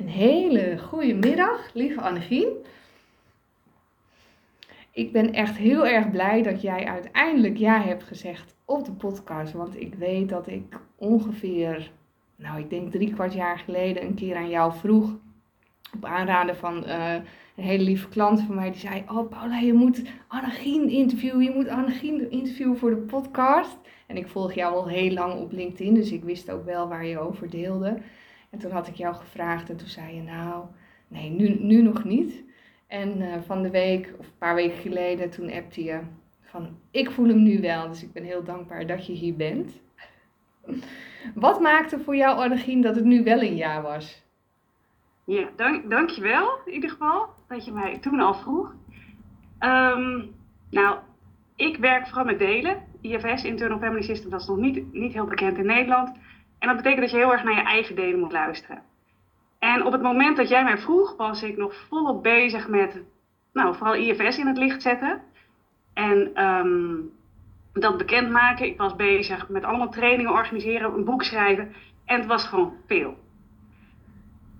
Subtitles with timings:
[0.00, 2.48] Een hele goede middag, lieve Annegien.
[4.90, 9.52] Ik ben echt heel erg blij dat jij uiteindelijk ja hebt gezegd op de podcast.
[9.52, 11.90] Want ik weet dat ik ongeveer,
[12.36, 15.16] nou ik denk drie kwart jaar geleden een keer aan jou vroeg.
[15.94, 17.14] Op aanraden van uh,
[17.56, 18.70] een hele lieve klant van mij.
[18.70, 21.42] Die zei, oh Paula, je moet Annegien interviewen.
[21.42, 23.78] Je moet Annegien interviewen voor de podcast.
[24.06, 25.94] En ik volg jou al heel lang op LinkedIn.
[25.94, 27.98] Dus ik wist ook wel waar je over deelde.
[28.50, 30.64] En toen had ik jou gevraagd en toen zei je, nou,
[31.08, 32.44] nee, nu, nu nog niet.
[32.86, 36.00] En uh, van de week, of een paar weken geleden, toen appte je
[36.40, 37.88] van, ik voel hem nu wel.
[37.88, 39.80] Dus ik ben heel dankbaar dat je hier bent.
[41.34, 44.22] Wat maakte voor jou, Annegien, dat het nu wel een jaar was?
[45.24, 48.74] Ja, dank, dankjewel in ieder geval dat je mij toen al vroeg.
[49.60, 50.34] Um,
[50.70, 50.98] nou,
[51.56, 52.82] ik werk vooral met delen.
[53.00, 56.12] IFS, Internal Family System, dat is nog niet, niet heel bekend in Nederland.
[56.60, 58.82] En dat betekent dat je heel erg naar je eigen delen moet luisteren.
[59.58, 63.02] En op het moment dat jij mij vroeg, was ik nog volop bezig met,
[63.52, 65.22] nou, vooral IFS in het licht zetten.
[65.94, 67.10] En um,
[67.72, 68.66] dat bekendmaken.
[68.66, 71.72] Ik was bezig met allemaal trainingen organiseren, een boek schrijven.
[72.04, 73.18] En het was gewoon veel.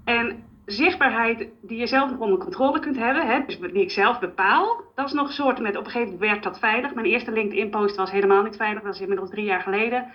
[0.04, 4.18] En zichtbaarheid die je zelf nog onder controle kunt hebben, hè, dus die ik zelf
[4.18, 6.94] bepaal, dat is nog een soort met, op een gegeven moment werkt dat veilig.
[6.94, 10.06] Mijn eerste LinkedIn-post was helemaal niet veilig, dat is inmiddels drie jaar geleden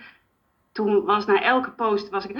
[0.76, 2.36] toen was na elke post was ik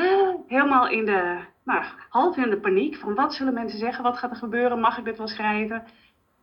[0.47, 2.97] helemaal in de, nou, half in de paniek.
[2.97, 4.05] Van wat zullen mensen zeggen?
[4.05, 4.81] Wat gaat er gebeuren?
[4.81, 5.85] Mag ik dit wel schrijven?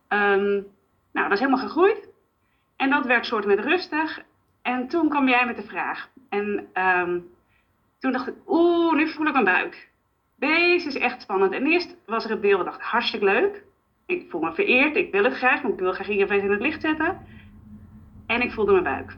[0.08, 0.66] Um,
[1.12, 2.08] nou, dat is helemaal gegroeid.
[2.76, 4.22] En dat werd soort met rustig.
[4.62, 6.08] En toen kwam jij met de vraag.
[6.28, 7.26] En um,
[7.98, 9.90] toen dacht ik, oeh, nu voel ik mijn buik.
[10.36, 11.52] Deze is echt spannend.
[11.52, 13.64] En eerst was er een beeld, dacht hartstikke leuk.
[14.06, 16.60] Ik voel me vereerd, ik wil het graag, want ik wil graag IFS in het
[16.60, 17.18] licht zetten.
[18.26, 19.16] En ik voelde mijn buik.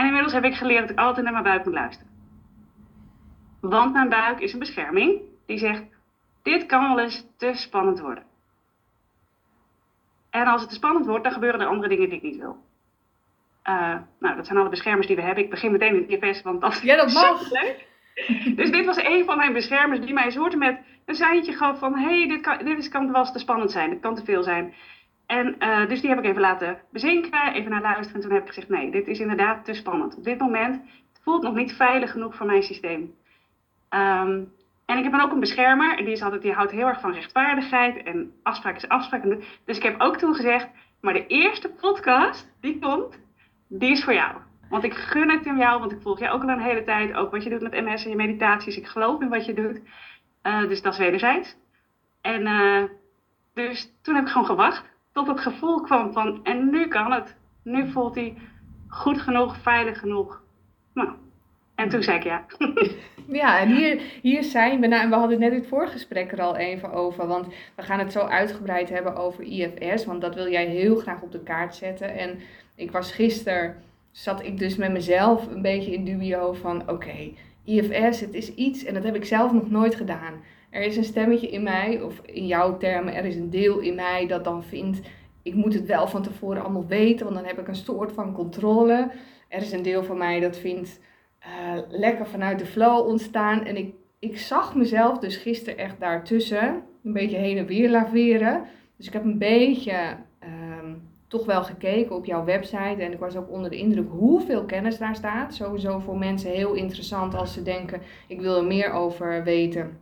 [0.00, 2.12] En inmiddels heb ik geleerd dat ik altijd naar mijn buik moet luisteren.
[3.60, 5.82] Want mijn buik is een bescherming die zegt:
[6.42, 8.24] dit kan wel eens te spannend worden.
[10.30, 12.56] En als het te spannend wordt, dan gebeuren er andere dingen die ik niet wil.
[13.64, 15.44] Uh, nou, dat zijn alle beschermers die we hebben.
[15.44, 17.50] Ik begin meteen met IFS, want dat ja, dat mag.
[17.50, 17.88] leuk.
[18.56, 21.78] Dus dit was een van mijn beschermers die mij een soort met een seintje gaf
[21.78, 21.98] van...
[21.98, 24.42] hé, hey, dit, kan, dit kan wel eens te spannend zijn, dit kan te veel
[24.42, 24.74] zijn.
[25.30, 28.14] En uh, dus die heb ik even laten bezinken, even naar luisteren.
[28.14, 30.16] En toen heb ik gezegd, nee, dit is inderdaad te spannend.
[30.16, 30.74] Op dit moment
[31.12, 33.00] het voelt nog niet veilig genoeg voor mijn systeem.
[33.90, 34.52] Um,
[34.86, 35.98] en ik heb dan ook een beschermer.
[35.98, 38.02] En die, is altijd, die houdt heel erg van rechtvaardigheid.
[38.02, 39.22] En afspraak is afspraak.
[39.64, 40.68] Dus ik heb ook toen gezegd,
[41.00, 43.18] maar de eerste podcast die komt,
[43.68, 44.36] die is voor jou.
[44.68, 47.14] Want ik gun het in jou, want ik volg jou ook al een hele tijd.
[47.14, 48.76] Ook wat je doet met MS en je meditaties.
[48.76, 49.80] Ik geloof in wat je doet.
[50.42, 51.56] Uh, dus dat is wederzijds.
[52.20, 52.82] En uh,
[53.54, 54.90] dus toen heb ik gewoon gewacht
[55.24, 57.36] tot het gevoel kwam van, en nu kan het.
[57.62, 58.36] Nu voelt hij
[58.88, 60.42] goed genoeg, veilig genoeg.
[60.94, 61.08] Nou,
[61.74, 62.44] en toen zei ik ja.
[63.32, 66.92] Ja, en hier, hier zijn we, nou, we hadden net het voorgesprek er al even
[66.92, 70.96] over, want we gaan het zo uitgebreid hebben over IFS, want dat wil jij heel
[70.96, 72.16] graag op de kaart zetten.
[72.16, 72.38] En
[72.74, 77.32] ik was gisteren, zat ik dus met mezelf een beetje in dubio van, oké,
[77.64, 80.34] IFS, het is iets, en dat heb ik zelf nog nooit gedaan.
[80.70, 83.94] Er is een stemmetje in mij, of in jouw termen, er is een deel in
[83.94, 85.00] mij dat dan vindt,
[85.42, 88.32] ik moet het wel van tevoren allemaal weten, want dan heb ik een soort van
[88.32, 89.10] controle.
[89.48, 91.00] Er is een deel van mij dat vindt
[91.40, 93.64] uh, lekker vanuit de flow ontstaan.
[93.64, 98.64] En ik, ik zag mezelf dus gisteren echt daartussen, een beetje heen en weer laveren.
[98.96, 100.48] Dus ik heb een beetje uh,
[101.28, 103.02] toch wel gekeken op jouw website.
[103.02, 105.54] En ik was ook onder de indruk hoeveel kennis daar staat.
[105.54, 109.98] Sowieso voor mensen heel interessant als ze denken, ik wil er meer over weten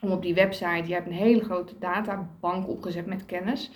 [0.00, 3.70] om op die website, je hebt een hele grote databank opgezet met kennis.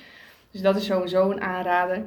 [0.50, 2.04] Dus dat is sowieso een aanrader.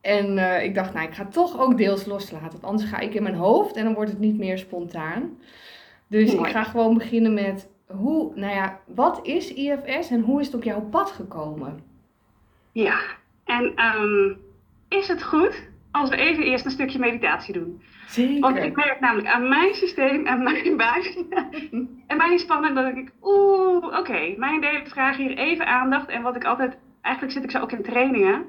[0.00, 2.50] En uh, ik dacht, nou, ik ga het toch ook deels loslaten.
[2.50, 5.38] Want anders ga ik in mijn hoofd en dan wordt het niet meer spontaan.
[6.06, 10.46] Dus ik ga gewoon beginnen met hoe, nou ja, wat is IFS en hoe is
[10.46, 11.82] het op jouw pad gekomen?
[12.72, 13.00] Ja,
[13.44, 14.38] en um,
[14.88, 15.68] is het goed
[16.00, 17.82] als we even eerst een stukje meditatie doen?
[18.06, 18.40] Zeker.
[18.40, 21.24] Want ik merk namelijk aan mijn systeem en mijn buik
[22.06, 26.08] en mijn spanning dat ik, oeh, oké, okay, mijn delen vragen hier even aandacht.
[26.08, 28.44] En wat ik altijd, eigenlijk zit ik zo ook in trainingen.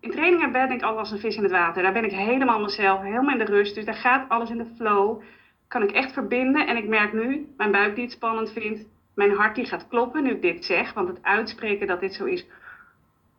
[0.00, 1.82] In trainingen ben ik al als een vis in het water.
[1.82, 3.74] Daar ben ik helemaal mezelf, helemaal in de rust.
[3.74, 5.22] Dus daar gaat alles in de flow.
[5.68, 6.66] Kan ik echt verbinden.
[6.66, 10.22] En ik merk nu, mijn buik die het spannend vindt, mijn hart die gaat kloppen
[10.22, 10.92] nu ik dit zeg.
[10.92, 12.46] Want het uitspreken dat dit zo is,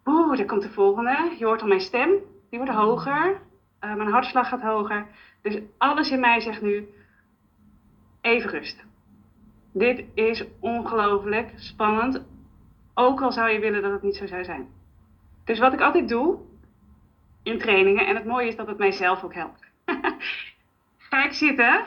[0.06, 1.32] oeh, daar komt de volgende.
[1.38, 2.10] Je hoort al mijn stem,
[2.50, 3.42] die wordt hoger.
[3.84, 5.08] Uh, mijn hartslag gaat hoger.
[5.42, 6.90] Dus alles in mij zegt nu,
[8.22, 8.84] even rust.
[9.72, 12.26] Dit is ongelooflijk spannend,
[12.94, 14.68] ook al zou je willen dat het niet zo zou zijn.
[15.46, 16.40] Dus wat ik altijd doe
[17.44, 19.64] in trainingen, en het mooie is dat het mijzelf ook helpt.
[21.10, 21.84] Ga ik zitten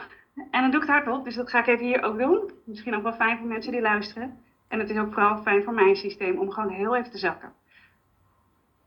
[0.50, 2.50] En dan doe ik het hardop, dus dat ga ik even hier ook doen.
[2.64, 4.38] Misschien ook wel fijn voor mensen die luisteren.
[4.69, 7.52] En het is ook vooral fijn voor mijn systeem om gewoon heel even te zakken.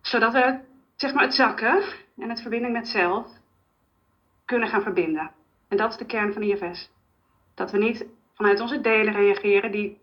[0.01, 0.59] Zodat we
[0.95, 1.83] zeg maar, het zakken
[2.19, 3.27] en het verbinding met zelf
[4.45, 5.31] kunnen gaan verbinden.
[5.68, 6.92] En dat is de kern van IFS.
[7.54, 9.98] Dat we niet vanuit onze delen reageren die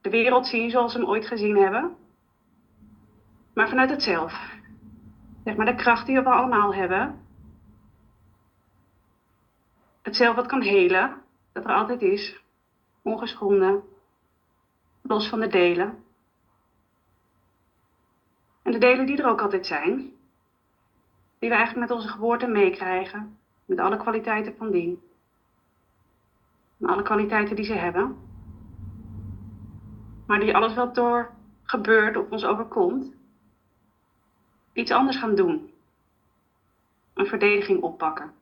[0.00, 1.96] de wereld zien zoals ze hem ooit gezien hebben,
[3.54, 4.50] maar vanuit het zelf.
[5.44, 7.20] Zeg maar de kracht die we allemaal hebben.
[10.02, 11.22] Het zelf wat kan helen,
[11.52, 12.40] dat er altijd is,
[13.02, 13.82] ongeschonden,
[15.02, 16.04] los van de delen.
[18.62, 20.12] En de delen die er ook altijd zijn,
[21.42, 25.02] die we eigenlijk met onze geboorte meekrijgen, met alle kwaliteiten van dien.
[26.80, 28.16] En alle kwaliteiten die ze hebben.
[30.26, 31.30] Maar die alles wat door
[31.62, 33.14] gebeurt of ons overkomt,
[34.72, 35.72] iets anders gaan doen.
[37.14, 38.32] Een verdediging oppakken.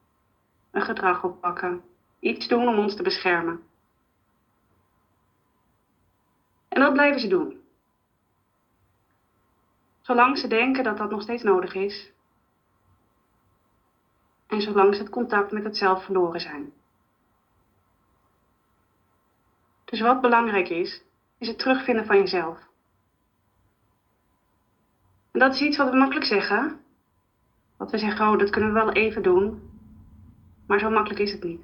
[0.70, 1.82] Een gedrag oppakken.
[2.18, 3.62] Iets doen om ons te beschermen.
[6.68, 7.60] En dat blijven ze doen.
[10.00, 12.12] Zolang ze denken dat dat nog steeds nodig is.
[14.50, 16.72] En zolang ze het contact met het zelf verloren zijn.
[19.84, 21.02] Dus wat belangrijk is,
[21.38, 22.58] is het terugvinden van jezelf.
[25.30, 26.80] En dat is iets wat we makkelijk zeggen.
[27.76, 29.70] Wat we zeggen, oh, dat kunnen we wel even doen.
[30.66, 31.62] Maar zo makkelijk is het niet.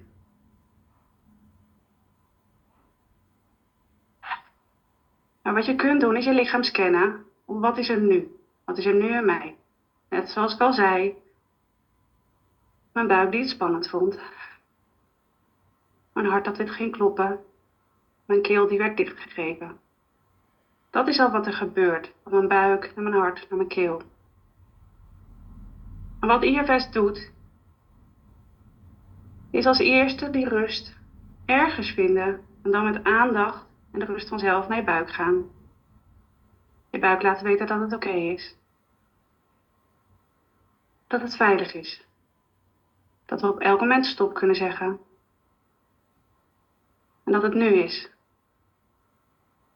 [5.43, 7.25] Maar wat je kunt doen is je lichaam scannen.
[7.45, 8.37] Wat is er nu?
[8.65, 9.57] Wat is er nu in mij?
[10.09, 11.25] Net zoals ik al zei.
[12.97, 14.19] Mijn buik die het spannend vond.
[16.13, 17.41] Mijn hart dat weer ging kloppen.
[18.27, 19.79] Mijn keel die werd dichtgegrepen.
[20.91, 22.13] Dat is al wat er gebeurt.
[22.23, 24.03] Van mijn buik naar mijn hart naar mijn keel.
[26.21, 27.33] En wat IFS doet,
[29.51, 30.97] is als eerste die rust
[31.47, 35.45] ergens vinden en dan met aandacht en de rust vanzelf naar je buik gaan.
[36.91, 38.57] Je buik laten weten dat het oké is.
[41.07, 42.06] Dat het veilig is.
[43.27, 45.01] Dat we op elk moment stop kunnen zeggen.
[47.25, 48.11] En dat het nu is.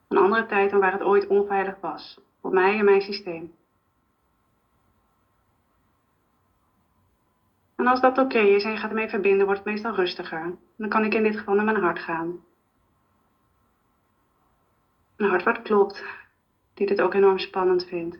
[0.08, 2.20] Een andere tijd dan waar het ooit onveilig was.
[2.40, 3.54] Voor mij en mijn systeem.
[7.76, 10.56] En als dat oké is en je gaat ermee verbinden, wordt het meestal rustiger.
[10.76, 12.44] Dan kan ik in dit geval naar mijn hart gaan.
[15.16, 16.04] Een hart wat klopt,
[16.74, 18.18] die dit ook enorm spannend vindt.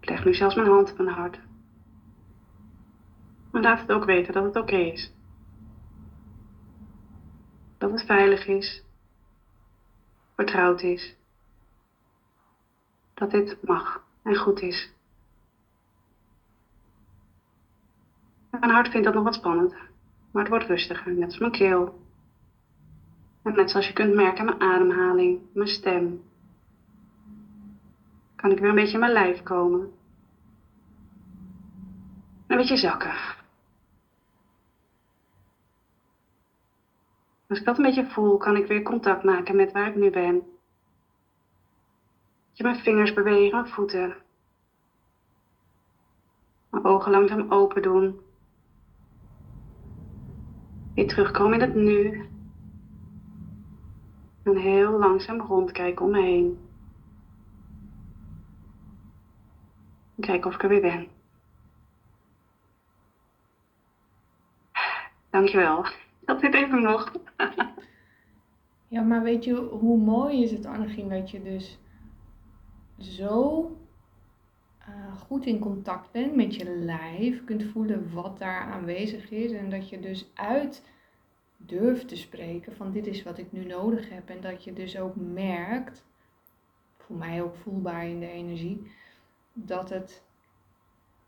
[0.00, 1.38] Ik leg nu zelfs mijn hand op mijn hart.
[3.58, 5.12] Maar laat het ook weten dat het oké is.
[7.78, 8.84] Dat het veilig is
[10.34, 11.16] vertrouwd is.
[13.14, 14.92] Dat dit mag en goed is.
[18.50, 19.74] Mijn hart vindt dat nog wat spannend,
[20.30, 22.00] maar het wordt rustiger, net als mijn keel.
[23.42, 26.22] En net zoals je kunt merken mijn ademhaling, mijn stem.
[28.36, 29.90] Kan ik weer een beetje in mijn lijf komen.
[32.46, 33.37] Een beetje zakken.
[37.48, 40.10] Als ik dat een beetje voel, kan ik weer contact maken met waar ik nu
[40.10, 40.42] ben.
[42.52, 44.16] Je mijn vingers bewegen, voeten.
[46.70, 48.20] Mijn ogen langzaam open doen.
[50.94, 52.28] Weer terugkomen in het nu.
[54.42, 56.58] En heel langzaam rondkijken om me heen.
[60.16, 61.08] En kijken of ik er weer ben.
[65.30, 65.86] Dankjewel
[66.28, 67.12] dat dit even nog.
[68.88, 71.78] ja, maar weet je, hoe mooi is het, Annegien, dat je dus
[72.98, 73.62] zo
[74.88, 79.70] uh, goed in contact bent met je lijf, kunt voelen wat daar aanwezig is en
[79.70, 80.82] dat je dus uit
[81.56, 84.98] durft te spreken van dit is wat ik nu nodig heb en dat je dus
[84.98, 86.04] ook merkt,
[86.96, 88.90] voor mij ook voelbaar in de energie,
[89.52, 90.22] dat het,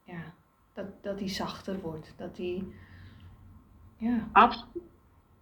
[0.05, 0.35] ja,
[0.73, 2.73] dat, dat die zachter wordt, dat die,
[3.97, 4.29] ja.
[4.33, 4.90] Absoluut.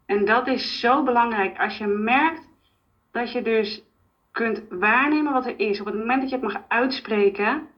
[0.09, 1.59] En dat is zo belangrijk.
[1.59, 2.49] Als je merkt
[3.11, 3.83] dat je dus
[4.33, 5.81] kunt waarnemen wat er is.
[5.81, 7.69] Op het moment dat je het mag uitspreken,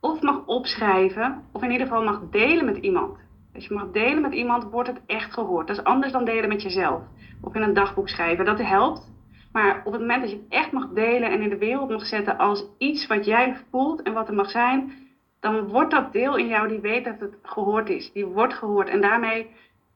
[0.00, 3.18] of mag opschrijven, of in ieder geval mag delen met iemand.
[3.54, 5.66] Als je mag delen met iemand, wordt het echt gehoord.
[5.66, 7.02] Dat is anders dan delen met jezelf.
[7.40, 8.44] Of in een dagboek schrijven.
[8.44, 9.12] Dat helpt.
[9.52, 12.06] Maar op het moment dat je het echt mag delen en in de wereld mag
[12.06, 14.92] zetten als iets wat jij voelt en wat er mag zijn,
[15.40, 18.12] dan wordt dat deel in jou die weet dat het gehoord is.
[18.12, 18.88] Die wordt gehoord.
[18.88, 19.50] En daarmee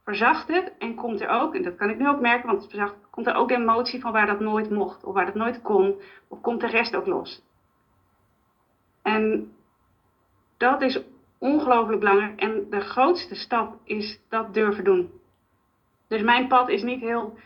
[0.05, 2.71] verzacht het en komt er ook, en dat kan ik nu ook merken, want het
[2.71, 6.01] verzacht, komt er ook emotie van waar dat nooit mocht, of waar dat nooit kon,
[6.29, 7.43] of komt de rest ook los.
[9.03, 9.53] En
[10.57, 11.03] dat is
[11.39, 12.41] ongelooflijk belangrijk.
[12.41, 15.21] En de grootste stap is dat durven doen.
[16.09, 17.39] Dus mijn pad is niet heel.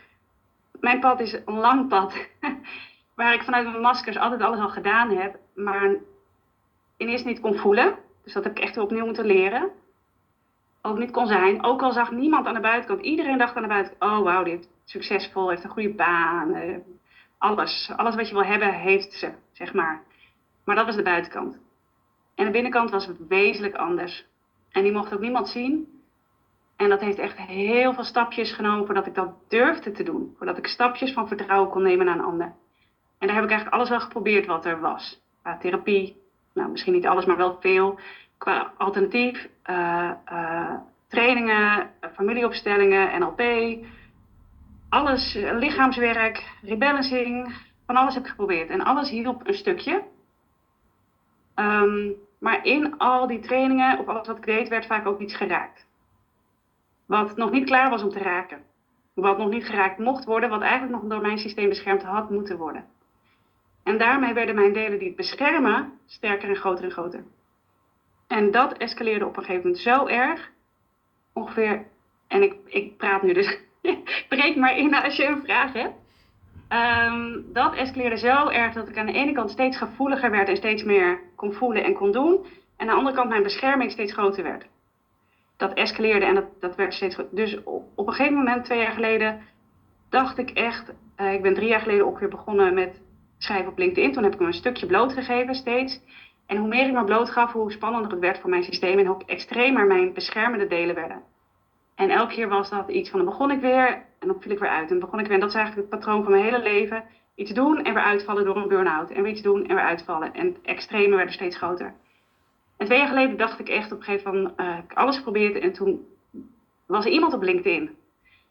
[0.79, 2.27] Mijn pad is een lang pad.
[3.15, 5.39] waar ik vanuit mijn maskers altijd alles al gedaan heb.
[5.55, 5.95] Maar
[6.97, 7.95] in eerste niet kon voelen.
[8.23, 9.71] Dus dat heb ik echt weer opnieuw moeten leren.
[10.81, 11.63] Ook niet kon zijn.
[11.63, 13.01] Ook al zag niemand aan de buitenkant.
[13.01, 14.11] Iedereen dacht aan de buitenkant.
[14.11, 16.55] Oh wauw, dit succesvol, heeft een goede baan.
[16.55, 16.77] Uh,
[17.37, 17.91] alles.
[17.95, 20.03] Alles wat je wil hebben, heeft ze, zeg maar.
[20.65, 21.59] Maar dat was de buitenkant.
[22.35, 24.25] En de binnenkant was wezenlijk anders.
[24.71, 26.01] En die mocht ook niemand zien.
[26.75, 30.33] En dat heeft echt heel veel stapjes genomen voordat ik dat durfde te doen.
[30.37, 32.53] Voordat ik stapjes van vertrouwen kon nemen naar een ander.
[33.17, 35.21] En daar heb ik eigenlijk alles wel geprobeerd wat er was.
[35.59, 36.21] Therapie,
[36.53, 37.99] nou misschien niet alles, maar wel veel.
[38.39, 40.73] Qua alternatief, uh, uh,
[41.07, 43.43] trainingen, familieopstellingen, NLP.
[44.89, 47.53] Alles, lichaamswerk, rebalancing,
[47.85, 48.69] van alles heb ik geprobeerd.
[48.69, 50.03] En alles hielp een stukje.
[51.55, 55.35] Um, maar in al die trainingen, of alles wat ik deed, werd vaak ook iets
[55.35, 55.85] geraakt.
[57.05, 58.61] Wat nog niet klaar was om te raken.
[59.13, 62.57] Wat nog niet geraakt mocht worden, wat eigenlijk nog door mijn systeem beschermd had moeten
[62.57, 62.85] worden.
[63.83, 67.23] En daarmee werden mijn delen die het beschermen sterker en groter en groter.
[68.29, 70.49] En dat escaleerde op een gegeven moment zo erg,
[71.33, 71.85] ongeveer,
[72.27, 73.57] en ik, ik praat nu dus,
[74.29, 75.93] breek maar in als je een vraag hebt.
[76.69, 80.57] Um, dat escaleerde zo erg dat ik aan de ene kant steeds gevoeliger werd en
[80.57, 82.45] steeds meer kon voelen en kon doen.
[82.77, 84.65] En aan de andere kant mijn bescherming steeds groter werd.
[85.57, 87.35] Dat escaleerde en dat, dat werd steeds groter.
[87.35, 89.41] Dus op, op, een gegeven moment, twee jaar geleden,
[90.09, 90.91] dacht ik echt.
[91.17, 93.01] Uh, ik ben drie jaar geleden ook weer begonnen met
[93.37, 94.13] schrijven op LinkedIn.
[94.13, 96.01] Toen heb ik me een stukje blootgegeven steeds.
[96.49, 99.05] En hoe meer ik me bloot gaf, hoe spannender het werd voor mijn systeem en
[99.05, 101.21] hoe extremer mijn beschermende delen werden.
[101.95, 103.87] En elke keer was dat iets van dan begon ik weer
[104.19, 104.91] en dan viel ik weer uit.
[104.91, 107.03] En begon ik weer, dat is eigenlijk het patroon van mijn hele leven.
[107.35, 109.09] Iets doen en weer uitvallen door een burn-out.
[109.09, 110.33] En weer iets doen en weer uitvallen.
[110.33, 111.93] En extreme werden steeds groter.
[112.77, 115.59] En twee jaar geleden dacht ik echt op een gegeven moment, uh, ik alles geprobeerd.
[115.59, 116.07] En toen
[116.87, 117.89] was er iemand op LinkedIn.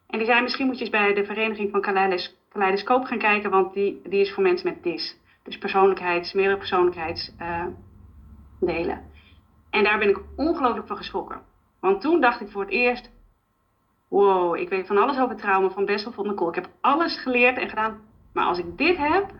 [0.07, 1.81] En die zei, misschien moet je eens bij de vereniging van
[2.49, 5.19] Kaleidoscoop gaan kijken, want die, die is voor mensen met DIS.
[5.43, 7.69] Dus persoonlijkheids, meerdere persoonlijkheidsdelen.
[7.69, 7.88] Uh,
[9.71, 11.41] en daar ben ik ongelooflijk van geschrokken.
[11.81, 13.11] Want toen dacht ik voor het eerst,
[14.09, 16.49] wow, ik weet van alles over trauma van Bessel van Kool.
[16.49, 18.01] Ik heb alles geleerd en gedaan.
[18.33, 19.31] Maar als ik dit heb,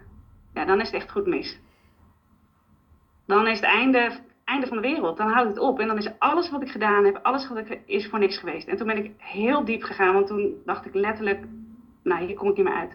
[0.55, 1.61] ja, dan is het echt goed mis.
[3.27, 4.11] Dan is het einde,
[4.45, 5.17] einde van de wereld.
[5.17, 5.81] Dan houdt het op.
[5.81, 8.69] En dan is alles wat ik gedaan heb, alles wat ik, is voor niks geweest.
[8.69, 11.45] En toen ben ik heel diep gegaan, want toen dacht ik letterlijk,
[12.03, 12.91] nou, hier kom ik niet meer uit.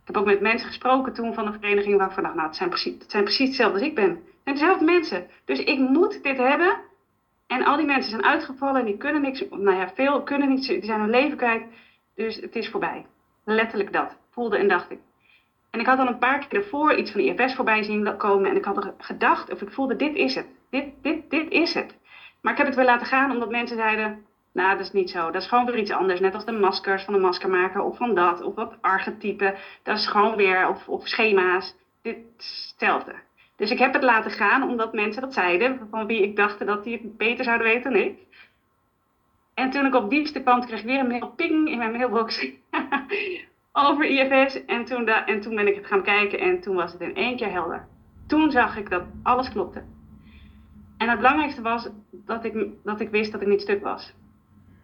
[0.00, 2.68] Ik heb ook met mensen gesproken toen van de vereniging waarvan ik nou, het zijn,
[2.68, 4.22] precies, het zijn precies hetzelfde als ik ben.
[4.56, 5.30] Zijn dezelfde mensen.
[5.44, 6.76] Dus ik moet dit hebben
[7.46, 10.84] en al die mensen zijn uitgevallen, die kunnen niks, nou ja, veel kunnen niet, die
[10.84, 11.64] zijn hun leven kwijt.
[12.14, 13.06] Dus het is voorbij.
[13.44, 14.98] Letterlijk dat, voelde en dacht ik.
[15.70, 18.50] En ik had al een paar keer ervoor iets van de IFS voorbij zien komen
[18.50, 20.46] en ik had gedacht, of ik voelde, dit is het.
[20.70, 21.94] Dit, dit, dit is het.
[22.42, 25.30] Maar ik heb het weer laten gaan omdat mensen zeiden, nou dat is niet zo.
[25.30, 26.20] Dat is gewoon weer iets anders.
[26.20, 29.54] Net als de maskers van de maskermaker of van dat, of wat archetypen.
[29.82, 31.74] Dat is gewoon weer, of, of schema's.
[32.02, 33.14] Dit hetzelfde.
[33.60, 36.84] Dus ik heb het laten gaan omdat mensen dat zeiden, van wie ik dacht dat
[36.84, 38.18] die het beter zouden weten dan ik.
[39.54, 42.46] En toen ik op diepste kwam, kreeg ik weer een mail ping in mijn mailbox
[43.72, 44.64] over IFS.
[44.64, 47.36] En toen, en toen ben ik het gaan kijken en toen was het in één
[47.36, 47.86] keer helder.
[48.26, 49.82] Toen zag ik dat alles klopte.
[50.98, 54.14] En het belangrijkste was dat ik, dat ik wist dat ik niet stuk was.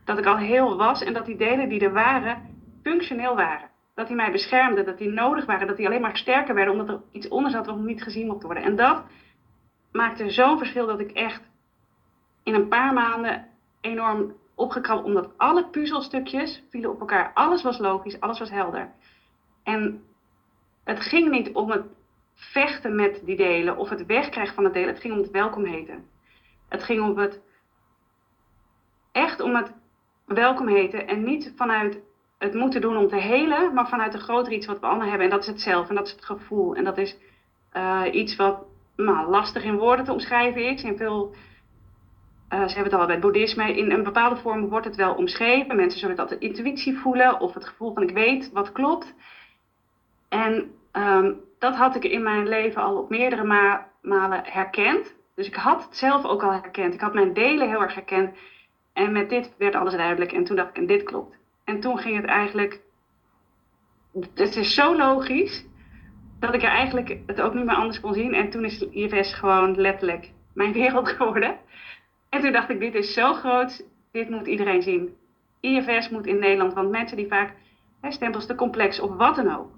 [0.05, 2.43] Dat ik al heel was en dat die delen die er waren,
[2.83, 6.55] functioneel waren dat hij mij beschermde, dat die nodig waren, dat die alleen maar sterker
[6.55, 8.63] werden omdat er iets onder zat wat niet gezien mocht worden.
[8.63, 9.05] En dat
[9.93, 11.43] maakte zo'n verschil dat ik echt
[12.43, 13.49] in een paar maanden
[13.81, 17.31] enorm opgekrabbeld, omdat alle puzzelstukjes vielen op elkaar.
[17.35, 18.91] Alles was logisch, alles was helder.
[19.63, 20.05] En
[20.85, 21.85] het ging niet om het
[22.35, 24.89] vechten met die delen of het wegkrijgen van het delen.
[24.89, 26.09] Het ging om het welkom heten.
[26.69, 27.41] Het ging om het
[29.13, 29.73] echt om het
[30.25, 32.05] welkom heten en niet vanuit
[32.39, 35.25] het moeten doen om te helen, maar vanuit een groter iets wat we allemaal hebben.
[35.25, 36.75] En dat is het zelf en dat is het gevoel.
[36.75, 37.17] En dat is
[37.77, 38.65] uh, iets wat
[38.97, 40.83] nou, lastig in woorden te omschrijven is.
[40.83, 41.35] In veel,
[42.53, 45.15] uh, ze hebben het al bij het boeddhisme, in een bepaalde vorm wordt het wel
[45.15, 45.77] omschreven.
[45.77, 49.15] Mensen zullen het altijd intuïtie voelen of het gevoel van ik weet wat klopt.
[50.29, 55.15] En um, dat had ik in mijn leven al op meerdere ma malen herkend.
[55.35, 56.95] Dus ik had het zelf ook al herkend.
[56.95, 58.37] Ik had mijn delen heel erg herkend.
[58.93, 60.33] En met dit werd alles duidelijk.
[60.33, 61.37] En toen dacht ik, en dit klopt.
[61.67, 62.81] En toen ging het eigenlijk.
[64.35, 65.65] Het is zo logisch
[66.39, 68.35] dat ik er eigenlijk het ook niet meer anders kon zien.
[68.35, 71.59] En toen is IFS gewoon letterlijk mijn wereld geworden.
[72.29, 75.17] En toen dacht ik, dit is zo groot, dit moet iedereen zien.
[75.61, 77.55] IFS moet in Nederland, want mensen die vaak
[78.01, 79.71] hè, stempels te complex of wat dan ook.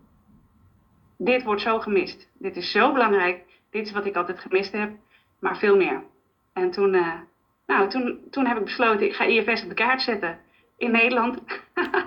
[1.16, 2.30] Dit wordt zo gemist.
[2.38, 3.44] Dit is zo belangrijk.
[3.70, 4.90] Dit is wat ik altijd gemist heb,
[5.38, 6.02] maar veel meer.
[6.52, 7.14] En toen, uh,
[7.66, 10.38] nou, toen, toen heb ik besloten, ik ga IFS op de kaart zetten
[10.78, 11.38] in Nederland.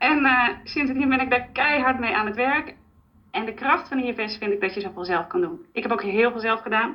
[0.00, 2.74] En uh, sindsdien ben ik daar keihard mee aan het werk.
[3.30, 5.64] En de kracht van IFS vind ik dat je zoveel zelf kan doen.
[5.72, 6.94] Ik heb ook heel veel zelf gedaan.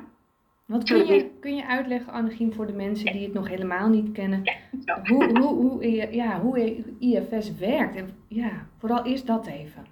[0.64, 4.12] Wat kun je, kun je uitleggen, Annegien, voor de mensen die het nog helemaal niet
[4.12, 4.42] kennen,
[4.84, 7.96] ja, hoe, hoe, hoe, ja, hoe IFS werkt?
[7.96, 9.86] En ja, vooral eerst dat even.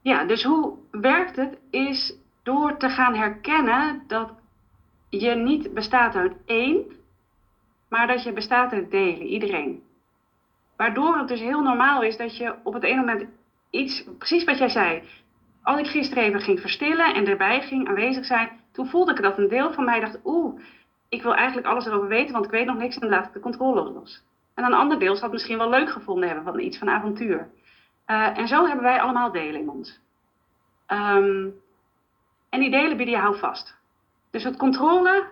[0.00, 1.58] Ja, dus hoe werkt het?
[1.70, 4.30] Is door te gaan herkennen dat
[5.08, 6.84] je niet bestaat uit één,
[7.90, 9.82] maar dat je bestaat uit delen, iedereen.
[10.76, 13.24] Waardoor het dus heel normaal is dat je op het ene moment
[13.70, 15.02] iets, precies wat jij zei,
[15.62, 19.38] als ik gisteren even ging verstillen en erbij ging aanwezig zijn, toen voelde ik dat
[19.38, 20.60] een deel van mij dacht, oeh,
[21.08, 23.40] ik wil eigenlijk alles erover weten, want ik weet nog niks en laat ik de
[23.40, 24.22] controle los.
[24.54, 27.50] En een ander deel zal het misschien wel leuk gevonden hebben, van iets van avontuur.
[28.06, 30.00] Uh, en zo hebben wij allemaal delen in ons.
[30.88, 31.54] Um,
[32.48, 33.76] en die delen bieden je houvast.
[34.30, 35.24] Dus het controle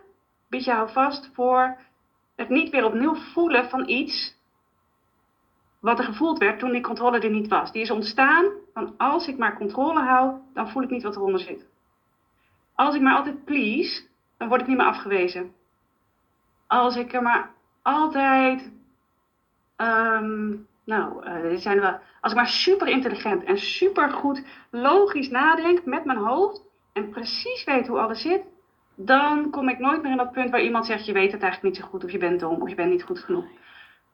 [0.48, 1.76] biedt je houvast voor
[2.38, 4.36] het niet weer opnieuw voelen van iets
[5.78, 7.72] wat er gevoeld werd toen die controle er niet was.
[7.72, 11.40] Die is ontstaan van als ik maar controle hou, dan voel ik niet wat eronder
[11.40, 11.66] zit.
[12.74, 14.02] Als ik maar altijd please,
[14.36, 15.54] dan word ik niet meer afgewezen.
[16.66, 17.50] Als ik er maar
[17.82, 18.70] altijd,
[19.76, 25.84] um, nou, uh, zijn wel, als ik maar super intelligent en super goed logisch nadenk
[25.84, 28.42] met mijn hoofd en precies weet hoe alles zit,
[29.00, 31.74] dan kom ik nooit meer in dat punt waar iemand zegt: Je weet het eigenlijk
[31.74, 33.44] niet zo goed, of je bent dom, of je bent niet goed genoeg.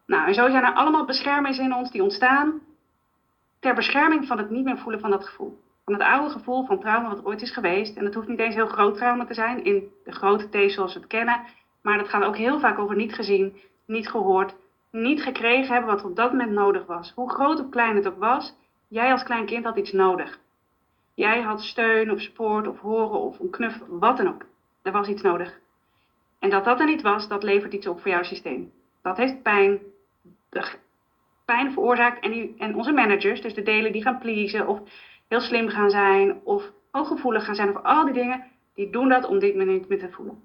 [0.06, 2.60] Nou, en zo zijn er allemaal beschermers in ons die ontstaan
[3.60, 5.62] ter bescherming van het niet meer voelen van dat gevoel.
[5.84, 7.96] Van het oude gevoel van trauma wat ooit is geweest.
[7.96, 10.94] En dat hoeft niet eens heel groot trauma te zijn in de grote T zoals
[10.94, 11.40] we het kennen.
[11.82, 14.54] Maar dat gaat ook heel vaak over niet gezien, niet gehoord,
[14.90, 17.12] niet gekregen hebben wat op dat moment nodig was.
[17.14, 18.54] Hoe groot of klein het ook was,
[18.88, 20.38] jij als klein kind had iets nodig.
[21.14, 24.44] Jij had steun of support of horen of een knuffel, wat dan ook.
[24.84, 25.60] Er was iets nodig.
[26.38, 28.72] En dat dat er niet was, dat levert iets op voor jouw systeem.
[29.02, 29.78] Dat heeft pijn,
[31.44, 32.24] pijn veroorzaakt.
[32.24, 34.80] En, en onze managers, dus de delen die gaan pleasen of
[35.28, 38.44] heel slim gaan zijn of hooggevoelig gaan zijn of al die dingen,
[38.74, 40.42] die doen dat om dit niet meer te voelen.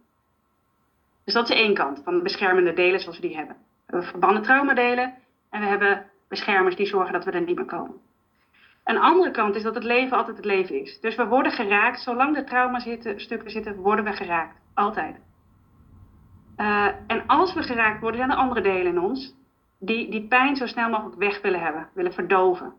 [1.23, 3.55] Dus dat is één kant van beschermende delen zoals we die hebben.
[3.55, 5.15] We hebben verbannen traumadelen
[5.49, 8.01] en we hebben beschermers die zorgen dat we er niet meer komen.
[8.89, 10.99] Een andere kant is dat het leven altijd het leven is.
[10.99, 14.55] Dus we worden geraakt, zolang er trauma zitten, worden we geraakt.
[14.73, 15.15] Altijd.
[16.57, 19.35] Uh, en als we geraakt worden, zijn er andere delen in ons
[19.79, 22.73] die die pijn zo snel mogelijk weg willen hebben, willen verdoven.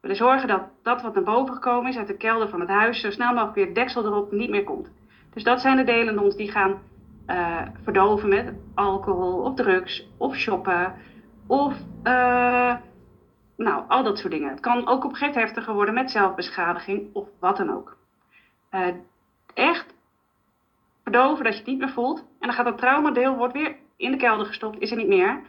[0.00, 3.00] Willen zorgen dat dat wat naar boven gekomen is uit de kelder van het huis,
[3.00, 4.90] zo snel mogelijk weer deksel erop niet meer komt.
[5.32, 6.78] Dus dat zijn de delen in ons die gaan
[7.26, 10.94] uh, verdoven met alcohol of drugs of shoppen
[11.46, 12.74] of uh,
[13.64, 14.50] nou, al dat soort dingen.
[14.50, 17.96] Het kan ook op heftiger worden met zelfbeschadiging of wat dan ook.
[18.70, 18.86] Uh,
[19.54, 19.94] echt
[21.02, 22.18] verdoven dat je het niet meer voelt.
[22.18, 25.40] En dan gaat dat traumadeel wordt weer in de kelder gestopt, is er niet meer.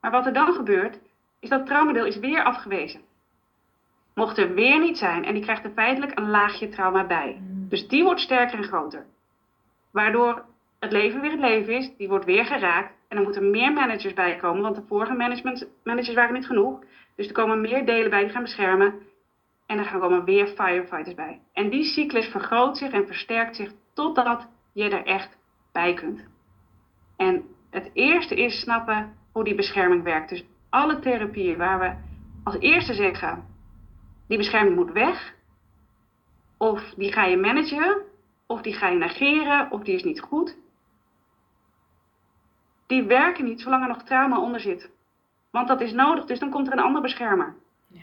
[0.00, 0.98] Maar wat er dan gebeurt,
[1.40, 3.00] is dat traumadeel is weer afgewezen.
[4.14, 7.40] Mocht er weer niet zijn en die krijgt er feitelijk een laagje trauma bij.
[7.40, 7.68] Mm.
[7.68, 9.06] Dus die wordt sterker en groter.
[9.90, 10.44] Waardoor
[10.78, 12.92] het leven weer het leven is, die wordt weer geraakt.
[13.08, 15.12] En dan moeten meer managers bij komen, want de vorige
[15.82, 16.80] managers waren niet genoeg.
[17.18, 18.94] Dus er komen meer delen bij die gaan beschermen.
[19.66, 21.40] En er gaan komen weer firefighters bij.
[21.52, 25.36] En die cyclus vergroot zich en versterkt zich totdat je er echt
[25.72, 26.24] bij kunt.
[27.16, 30.28] En het eerste is snappen hoe die bescherming werkt.
[30.28, 31.94] Dus alle therapieën waar we
[32.44, 33.44] als eerste zeggen,
[34.28, 35.34] die bescherming moet weg.
[36.56, 38.02] Of die ga je managen,
[38.46, 40.56] of die ga je negeren, of die is niet goed.
[42.86, 44.90] Die werken niet zolang er nog trauma onder zit.
[45.50, 47.54] Want dat is nodig, dus dan komt er een ander beschermer.
[47.86, 48.00] Ja.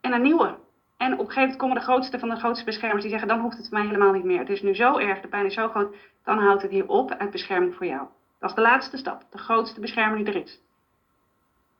[0.00, 0.56] En een nieuwe.
[0.96, 3.40] En op een gegeven moment komen de grootste van de grootste beschermers die zeggen: dan
[3.40, 4.38] hoeft het voor mij helemaal niet meer.
[4.38, 7.10] Het is nu zo erg, de pijn is zo groot, dan houdt het hier op
[7.10, 8.06] uit bescherming voor jou.
[8.38, 10.60] Dat is de laatste stap, de grootste beschermer die er is.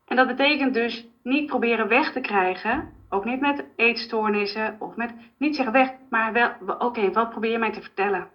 [0.06, 5.14] En dat betekent dus niet proberen weg te krijgen, ook niet met eetstoornissen of met
[5.36, 8.28] niet zeggen weg, maar wel, oké, wat probeer je mij te vertellen?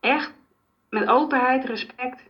[0.00, 0.32] Echt
[0.90, 2.22] met openheid, respect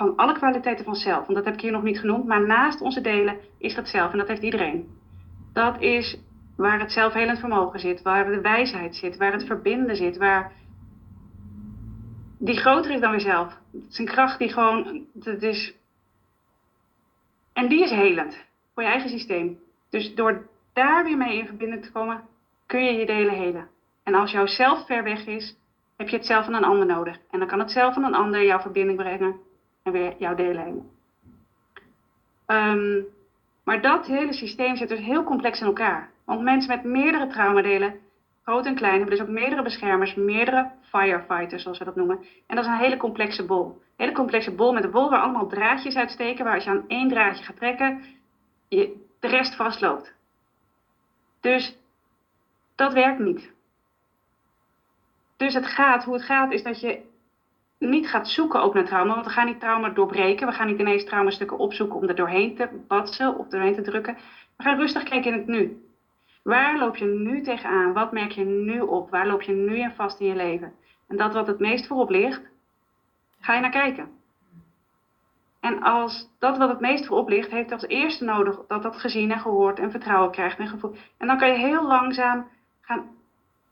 [0.00, 1.26] van alle kwaliteiten van zelf.
[1.26, 4.12] Want dat heb ik hier nog niet genoemd, maar naast onze delen is dat zelf
[4.12, 4.98] en dat heeft iedereen.
[5.52, 6.18] Dat is
[6.56, 10.52] waar het zelfhelend vermogen zit, waar de wijsheid zit, waar het verbinden zit, waar
[12.38, 13.58] die groter is dan weer zelf.
[13.72, 15.74] Het is een kracht die gewoon, het is,
[17.52, 19.58] en die is helend voor je eigen systeem.
[19.90, 22.22] Dus door daar weer mee in verbinding te komen,
[22.66, 23.68] kun je je delen helen.
[24.02, 25.56] En als jouw zelf ver weg is,
[25.96, 27.18] heb je het zelf van een ander nodig.
[27.30, 29.48] En dan kan het zelf van een ander jouw verbinding brengen
[30.18, 30.90] jouw delen.
[32.46, 33.06] Um,
[33.64, 36.10] maar dat hele systeem zit dus heel complex in elkaar.
[36.24, 38.00] Want mensen met meerdere traumadelen,
[38.42, 42.18] groot en klein, hebben dus ook meerdere beschermers, meerdere firefighters, zoals we dat noemen.
[42.46, 43.66] En dat is een hele complexe bol.
[43.66, 46.88] Een hele complexe bol met een bol waar allemaal draadjes uitsteken, waar als je aan
[46.88, 48.04] één draadje gaat trekken,
[48.68, 50.14] je de rest vastloopt.
[51.40, 51.78] Dus
[52.74, 53.52] dat werkt niet.
[55.36, 57.02] Dus het gaat, hoe het gaat, is dat je
[57.88, 59.14] niet gaat zoeken ook naar trauma.
[59.14, 60.46] Want we gaan niet trauma doorbreken.
[60.46, 64.16] We gaan niet ineens traumastukken opzoeken om er doorheen te batsen of doorheen te drukken.
[64.56, 65.84] We gaan rustig kijken in het nu.
[66.42, 67.92] Waar loop je nu tegenaan?
[67.92, 69.10] Wat merk je nu op?
[69.10, 70.72] Waar loop je nu in vast in je leven?
[71.08, 72.42] En dat wat het meest voorop ligt,
[73.40, 74.08] ga je naar kijken.
[75.60, 79.30] En als dat wat het meest voorop ligt, heeft als eerste nodig dat dat gezien
[79.30, 80.94] en gehoord en vertrouwen krijgt en gevoel.
[81.18, 82.48] En dan kan je heel langzaam
[82.80, 83.18] gaan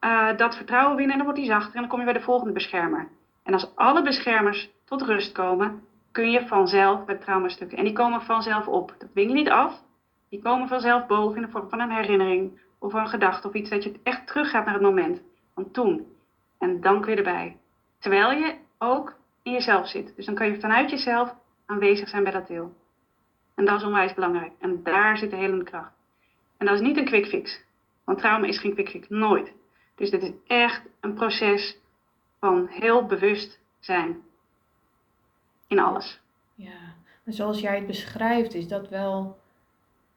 [0.01, 2.21] uh, dat vertrouwen winnen en dan wordt die zachter en dan kom je bij de
[2.21, 3.09] volgende beschermer.
[3.49, 5.83] En als alle beschermers tot rust komen,
[6.13, 7.79] kun je vanzelf met traumastukken.
[7.79, 8.95] En die komen vanzelf op.
[8.99, 9.83] Dat dwing je niet af.
[10.29, 13.71] Die komen vanzelf boven in de vorm van een herinnering of een gedachte of iets
[13.71, 15.23] dat je echt teruggaat naar het moment
[15.55, 16.07] van toen.
[16.59, 17.57] En dan kun je erbij.
[17.99, 20.17] Terwijl je ook in jezelf zit.
[20.17, 21.35] Dus dan kan je vanuit jezelf
[21.67, 22.73] aanwezig zijn bij dat deel.
[23.55, 24.53] En dat is onwijs belangrijk.
[24.59, 25.93] En daar zit de helende kracht.
[26.59, 27.65] En dat is niet een quick fix.
[28.05, 29.09] Want trauma is geen quick fix.
[29.09, 29.53] Nooit.
[29.95, 31.79] Dus dit is echt een proces
[32.41, 34.17] van heel bewust zijn.
[35.67, 36.21] In alles.
[36.55, 39.39] Ja, en zoals jij het beschrijft, is dat wel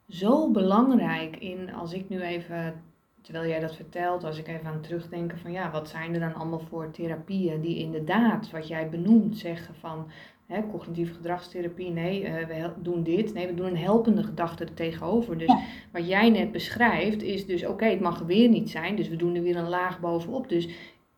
[0.09, 2.83] zo belangrijk in, als ik nu even,
[3.21, 6.33] terwijl jij dat vertelt, als ik even aan terugdenken van ja, wat zijn er dan
[6.33, 10.07] allemaal voor therapieën die inderdaad, wat jij benoemt, zeggen van
[10.47, 14.73] hè, cognitieve gedragstherapie, nee, uh, we doen dit, nee, we doen een helpende gedachte er
[14.73, 15.37] tegenover.
[15.37, 15.53] Dus
[15.91, 19.15] wat jij net beschrijft is dus oké, het mag er weer niet zijn, dus we
[19.15, 20.49] doen er weer een laag bovenop.
[20.49, 20.67] Dus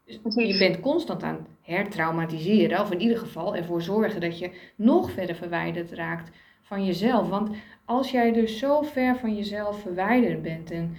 [0.05, 5.11] je bent constant aan het hertraumatiseren, of in ieder geval ervoor zorgen dat je nog
[5.11, 7.29] verder verwijderd raakt van jezelf.
[7.29, 10.95] Want als jij dus zo ver van jezelf verwijderd bent en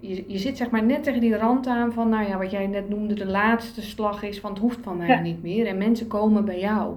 [0.00, 2.66] je, je zit zeg maar net tegen die rand aan van, nou ja, wat jij
[2.66, 6.06] net noemde, de laatste slag is van het hoeft van mij niet meer en mensen
[6.06, 6.96] komen bij jou.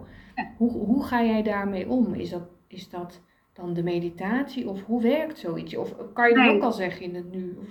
[0.57, 2.13] Hoe, hoe ga jij daarmee om?
[2.13, 3.21] Is dat, is dat
[3.53, 5.75] dan de meditatie of hoe werkt zoiets?
[5.75, 7.57] Of kan je dat ook al zeggen in het nu?
[7.59, 7.67] Of?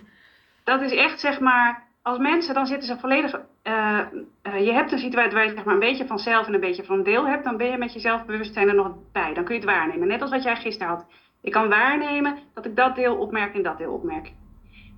[0.65, 3.41] Dat is echt zeg maar als mensen, dan zitten ze volledig.
[3.67, 4.01] Uh,
[4.43, 6.85] je hebt een situatie waar je zeg maar, een beetje van zelf en een beetje
[6.85, 7.45] van deel hebt.
[7.45, 9.35] Dan ben je met je zelfbewustzijn er nog bij.
[9.35, 10.09] Dan kun je het waarnemen.
[10.09, 11.07] Net als wat jij gisteren had.
[11.43, 14.33] Ik kan waarnemen dat ik dat deel opmerk en dat deel opmerk.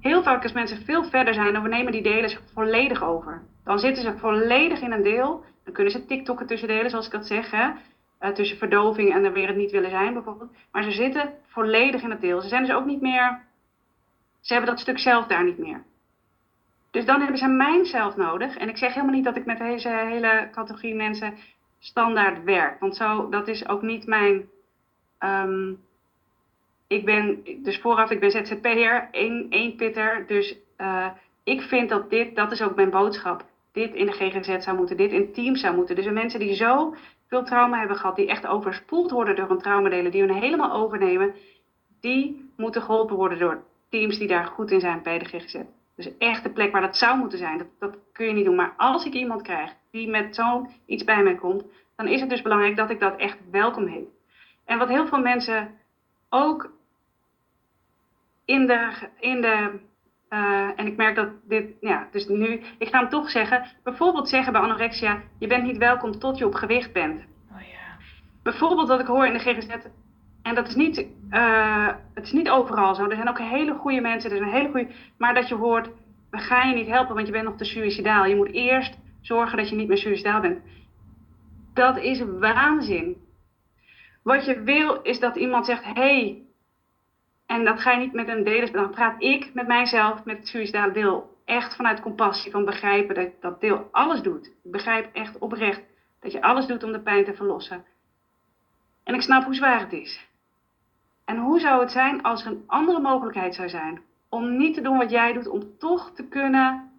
[0.00, 3.42] Heel vaak als mensen veel verder zijn, dan nemen die delen volledig over.
[3.64, 5.44] Dan zitten ze volledig in een deel.
[5.64, 7.52] Dan kunnen ze TikTokken tussen delen, zoals ik dat zeg.
[7.52, 7.68] Uh,
[8.34, 10.50] tussen verdoving en er weer het niet willen zijn, bijvoorbeeld.
[10.72, 12.40] Maar ze zitten volledig in het deel.
[12.40, 13.40] Ze zijn dus ook niet meer.
[14.40, 15.82] Ze hebben dat stuk zelf daar niet meer.
[16.90, 18.56] Dus dan hebben ze mijn zelf nodig.
[18.56, 21.34] En ik zeg helemaal niet dat ik met deze hele categorie mensen
[21.78, 22.80] standaard werk.
[22.80, 24.48] Want zo, dat is ook niet mijn.
[25.20, 25.80] Um,
[26.86, 30.26] ik ben, dus vooraf, ik ben ZZP'er, één, één pitter.
[30.26, 31.06] Dus uh,
[31.44, 33.44] ik vind dat dit, dat is ook mijn boodschap.
[33.72, 35.96] Dit in de GGZ zou moeten, dit in teams zou moeten.
[35.96, 36.94] Dus mensen die zo
[37.28, 41.34] veel trauma hebben gehad, die echt overspoeld worden door een traumadelen, die hun helemaal overnemen,
[42.00, 45.56] die moeten geholpen worden door teams die daar goed in zijn bij de GGZ.
[45.98, 48.54] Dus echt de plek waar dat zou moeten zijn, dat, dat kun je niet doen.
[48.54, 51.64] Maar als ik iemand krijg die met zo'n iets bij mij komt,
[51.96, 54.08] dan is het dus belangrijk dat ik dat echt welkom heet.
[54.64, 55.74] En wat heel veel mensen
[56.28, 56.72] ook
[58.44, 59.80] in de, in de
[60.30, 64.28] uh, en ik merk dat dit, ja, dus nu, ik ga hem toch zeggen, bijvoorbeeld
[64.28, 67.20] zeggen bij anorexia, je bent niet welkom tot je op gewicht bent.
[67.52, 67.96] Oh ja.
[68.42, 69.74] Bijvoorbeeld wat ik hoor in de GGZ,
[70.48, 73.08] en dat is niet, uh, het is niet overal zo.
[73.08, 75.90] Er zijn ook hele goede mensen, er zijn hele goede, maar dat je hoort,
[76.30, 78.24] we gaan je niet helpen, want je bent nog te suicidaal.
[78.24, 80.62] Je moet eerst zorgen dat je niet meer suicidaal bent.
[81.74, 83.16] Dat is waanzin.
[84.22, 86.42] Wat je wil is dat iemand zegt, hey,
[87.46, 90.48] en dat ga je niet met een deel, dan praat ik met mijzelf, met het
[90.48, 94.46] suicidale deel, echt vanuit compassie, van begrijpen dat dat deel alles doet.
[94.46, 95.82] Ik begrijp echt oprecht
[96.20, 97.84] dat je alles doet om de pijn te verlossen.
[99.04, 100.27] En ik snap hoe zwaar het is.
[101.28, 104.80] En hoe zou het zijn als er een andere mogelijkheid zou zijn om niet te
[104.80, 106.90] doen wat jij doet, om toch te kunnen,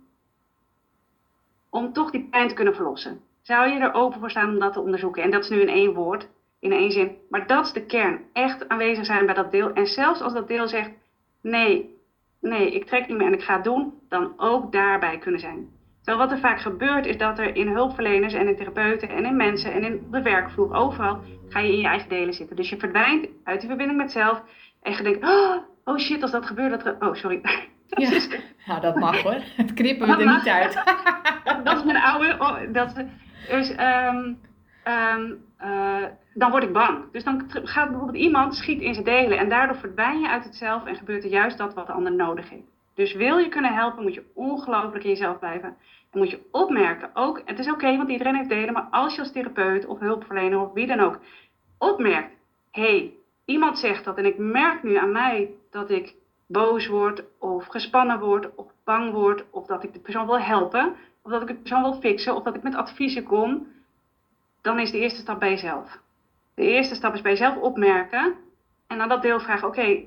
[1.69, 3.21] om toch die pijn te kunnen verlossen?
[3.41, 5.23] Zou je er open voor staan om dat te onderzoeken?
[5.23, 6.27] En dat is nu in één woord,
[6.59, 7.17] in één zin.
[7.29, 8.21] Maar dat is de kern.
[8.33, 9.73] Echt aanwezig zijn bij dat deel.
[9.73, 10.91] En zelfs als dat deel zegt,
[11.41, 11.97] nee,
[12.39, 15.69] nee, ik trek niet meer en ik ga het doen, dan ook daarbij kunnen zijn.
[16.03, 19.35] Terwijl wat er vaak gebeurt is dat er in hulpverleners en in therapeuten en in
[19.35, 22.55] mensen en in de werkvloer, overal, ga je in je eigen delen zitten.
[22.55, 24.41] Dus je verdwijnt uit die verbinding met zelf
[24.81, 26.95] en je denkt, oh, oh shit, als dat gebeurt, dat...
[26.99, 27.41] Oh, sorry.
[27.89, 28.15] Dat ja.
[28.15, 28.29] Is...
[28.65, 29.41] ja, dat mag hoor.
[29.55, 30.73] Het knippen we er niet uit.
[31.63, 32.35] dat is mijn oude...
[32.39, 32.93] Oh, dat,
[33.49, 34.39] dus, um,
[34.87, 37.11] um, uh, dan word ik bang.
[37.11, 40.55] Dus dan gaat bijvoorbeeld iemand schiet in zijn delen en daardoor verdwijn je uit het
[40.55, 42.78] zelf en gebeurt er juist dat wat de ander nodig heeft.
[42.99, 45.77] Dus wil je kunnen helpen, moet je ongelooflijk in jezelf blijven.
[46.11, 49.21] En moet je opmerken, ook, het is oké, want iedereen heeft delen, maar als je
[49.21, 51.19] als therapeut of hulpverlener of wie dan ook
[51.77, 52.33] opmerkt,
[52.71, 53.13] hé, hey,
[53.45, 56.15] iemand zegt dat en ik merk nu aan mij dat ik
[56.47, 60.95] boos word of gespannen word of bang word of dat ik de persoon wil helpen
[61.21, 63.67] of dat ik de persoon wil fixen of dat ik met adviezen kom,
[64.61, 65.99] dan is de eerste stap bij jezelf.
[66.55, 68.35] De eerste stap is bij jezelf opmerken
[68.87, 70.03] en dan dat deel vragen, oké,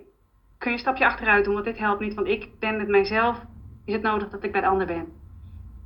[0.63, 3.41] kun je een stapje achteruit doen, want dit helpt niet, want ik ben met mijzelf,
[3.85, 5.13] is het nodig dat ik bij de ander ben.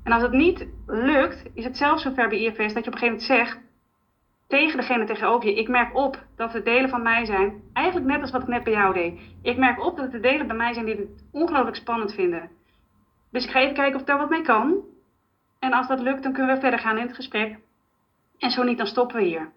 [0.03, 2.99] En als het niet lukt, is het zelfs zover bij IFS dat je op een
[2.99, 3.59] gegeven moment zegt
[4.47, 8.21] tegen degene tegenover je, ik merk op dat er delen van mij zijn, eigenlijk net
[8.21, 9.21] als wat ik net bij jou deed.
[9.43, 12.51] Ik merk op dat er delen bij mij zijn die het ongelooflijk spannend vinden.
[13.31, 14.85] Dus ik ga even kijken of daar wat mee kan.
[15.59, 17.59] En als dat lukt, dan kunnen we verder gaan in het gesprek.
[18.39, 19.53] En zo niet, dan stoppen we hier.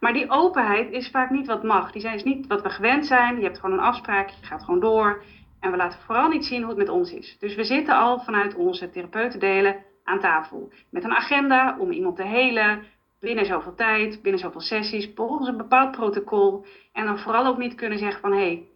[0.00, 1.92] Maar die openheid is vaak niet wat mag.
[1.92, 3.36] Die zijn is niet wat we gewend zijn.
[3.36, 5.22] Je hebt gewoon een afspraak, je gaat gewoon door.
[5.60, 7.36] En we laten vooral niet zien hoe het met ons is.
[7.38, 10.72] Dus we zitten al vanuit onze therapeutendelen aan tafel.
[10.90, 12.84] Met een agenda om iemand te helen.
[13.20, 16.64] Binnen zoveel tijd, binnen zoveel sessies, volgens een bepaald protocol.
[16.92, 18.68] En dan vooral ook niet kunnen zeggen van hé, hey,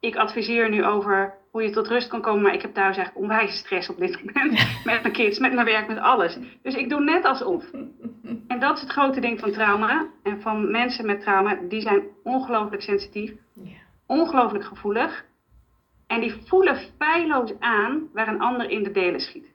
[0.00, 3.26] ik adviseer nu over hoe je tot rust kan komen, maar ik heb thuis eigenlijk
[3.26, 4.52] onwijs stress op dit moment.
[4.84, 6.38] Met mijn kids, met mijn werk, met alles.
[6.62, 7.64] Dus ik doe net alsof.
[8.46, 10.06] En dat is het grote ding van trauma.
[10.22, 13.32] En van mensen met trauma, die zijn ongelooflijk sensitief.
[14.06, 15.24] Ongelooflijk gevoelig.
[16.06, 19.54] En die voelen feilloos aan waar een ander in de delen schiet.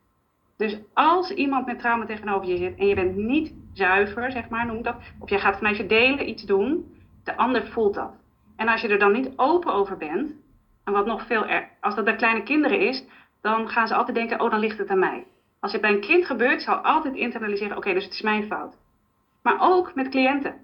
[0.57, 4.65] Dus als iemand met trauma tegenover je zit en je bent niet zuiver, zeg maar,
[4.65, 8.11] noem dat, of jij gaat vanuit je delen iets doen, de ander voelt dat.
[8.55, 10.33] En als je er dan niet open over bent,
[10.83, 13.03] en wat nog veel er, als dat bij kleine kinderen is,
[13.41, 15.25] dan gaan ze altijd denken, oh dan ligt het aan mij.
[15.59, 18.77] Als het bij een kind gebeurt, zal altijd internaliseren, oké, dus het is mijn fout.
[19.43, 20.55] Maar ook met cliënten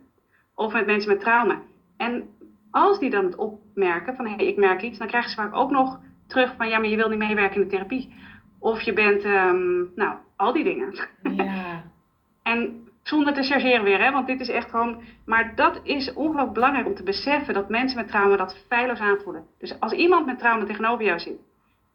[0.55, 1.61] of met mensen met trauma.
[1.97, 2.29] En
[2.71, 5.55] als die dan het opmerken van hé, hey, ik merk iets, dan krijgen ze vaak
[5.55, 8.13] ook nog terug van ja, maar je wil niet meewerken in de therapie.
[8.59, 10.93] Of je bent, um, nou, al die dingen.
[11.21, 11.83] Ja.
[12.43, 15.01] en zonder te chargeren weer, hè, want dit is echt gewoon.
[15.25, 19.45] Maar dat is ongelooflijk belangrijk om te beseffen dat mensen met trauma dat feilloos aanvoelen.
[19.59, 21.39] Dus als iemand met trauma tegenover jou zit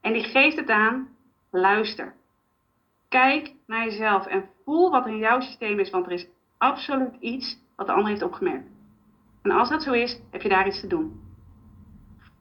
[0.00, 1.08] en die geeft het aan,
[1.50, 2.14] luister.
[3.08, 7.58] Kijk naar jezelf en voel wat in jouw systeem is, want er is absoluut iets
[7.76, 8.68] wat de ander heeft opgemerkt.
[9.42, 11.20] En als dat zo is, heb je daar iets te doen.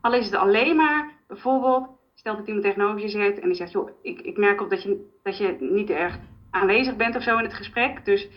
[0.02, 3.72] Al is het alleen maar bijvoorbeeld, stel dat iemand tegenover je zit en die zegt,
[3.72, 6.20] joh, ik, ik merk op dat je, dat je niet erg
[6.52, 8.06] aanwezig bent of zo in het gesprek.
[8.06, 8.30] Dus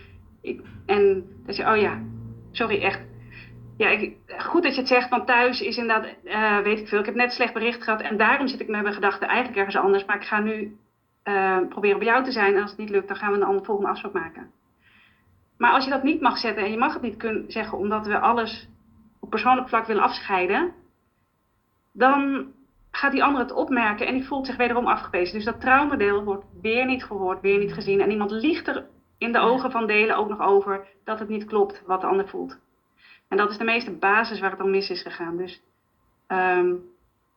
[0.86, 2.02] en dat je, oh ja,
[2.50, 3.00] sorry, echt.
[3.76, 6.98] Ja, ik, goed dat je het zegt, want thuis is inderdaad, uh, weet ik veel,
[6.98, 9.76] ik heb net slecht bericht gehad en daarom zit ik met mijn gedachten eigenlijk ergens
[9.76, 10.04] anders.
[10.04, 10.76] Maar ik ga nu
[11.24, 13.64] uh, proberen bij jou te zijn en als het niet lukt, dan gaan we een
[13.64, 14.50] volgende afspraak maken.
[15.58, 18.06] Maar als je dat niet mag zetten en je mag het niet kunnen zeggen omdat
[18.06, 18.68] we alles
[19.20, 20.72] op persoonlijk vlak willen afscheiden,
[21.92, 22.46] dan
[22.90, 25.34] gaat die ander het opmerken en die voelt zich wederom afgewezen.
[25.34, 28.00] Dus dat traumadeel wordt weer niet gehoord, weer niet gezien.
[28.00, 28.86] En iemand liegt er
[29.18, 32.28] in de ogen van delen ook nog over dat het niet klopt wat de ander
[32.28, 32.58] voelt.
[33.28, 35.36] En dat is de meeste basis waar het dan mis is gegaan.
[35.36, 35.62] Dus
[36.28, 36.82] um,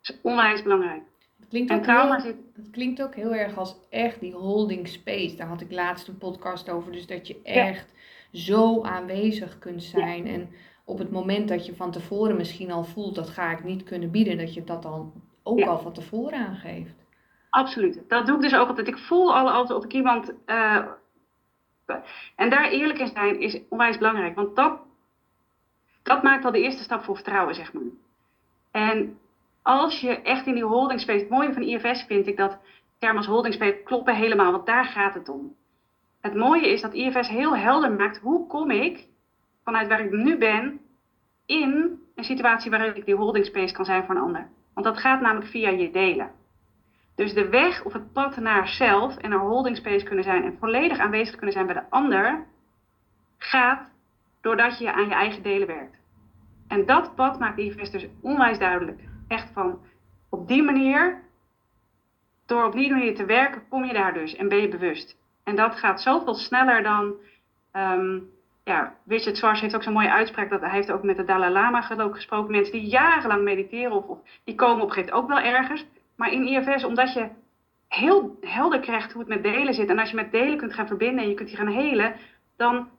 [0.01, 1.01] is onwijs belangrijk.
[1.39, 2.35] Het klinkt, ook heel, zit...
[2.55, 5.35] het klinkt ook heel erg als echt die holding space.
[5.35, 6.91] Daar had ik laatst een podcast over.
[6.91, 7.93] Dus dat je echt
[8.31, 10.27] zo aanwezig kunt zijn.
[10.27, 10.49] En
[10.85, 14.11] op het moment dat je van tevoren misschien al voelt dat ga ik niet kunnen
[14.11, 15.13] bieden, dat je dat dan
[15.43, 16.95] ook al van tevoren aangeeft.
[17.49, 18.03] Absoluut.
[18.07, 18.87] Dat doe ik dus ook altijd.
[18.87, 20.33] Ik voel al altijd of ik iemand.
[20.45, 20.85] Uh,
[22.35, 24.35] en daar eerlijk in zijn is onwijs belangrijk.
[24.35, 24.79] Want dat,
[26.03, 27.83] dat maakt al de eerste stap voor vertrouwen, zeg maar.
[28.71, 29.19] En
[29.61, 31.19] als je echt in die holding space.
[31.19, 32.57] Het mooie van IFS vind ik dat
[32.97, 35.55] termen als holding space kloppen helemaal, want daar gaat het om.
[36.21, 39.07] Het mooie is dat IFS heel helder maakt hoe kom ik
[39.63, 40.79] vanuit waar ik nu ben
[41.45, 44.47] in een situatie waarin ik die holding space kan zijn voor een ander.
[44.73, 46.31] Want dat gaat namelijk via je delen.
[47.17, 50.57] Dus de weg of het pad naar zelf en naar holding space kunnen zijn en
[50.59, 52.45] volledig aanwezig kunnen zijn bij de ander,
[53.37, 53.81] gaat
[54.41, 55.97] doordat je aan je eigen delen werkt.
[56.67, 59.01] En dat pad maakt IFS dus onwijs duidelijk.
[59.27, 59.79] Echt van
[60.29, 61.21] op die manier,
[62.45, 65.17] door op die manier te werken, kom je daar dus en ben je bewust.
[65.43, 67.13] En dat gaat zoveel sneller dan.
[67.73, 68.29] Um,
[68.63, 70.49] ja, Richard heeft ook zo'n mooie uitspraak.
[70.49, 72.51] Dat hij heeft ook met de Dalai Lama gesproken.
[72.51, 75.85] Mensen die jarenlang mediteren, of, of die komen op een gegeven moment ook wel ergens.
[76.17, 77.27] Maar in IFS, omdat je
[77.87, 79.89] heel helder krijgt hoe het met delen zit.
[79.89, 82.15] En als je met delen kunt gaan verbinden en je kunt die gaan helen,
[82.55, 82.89] dan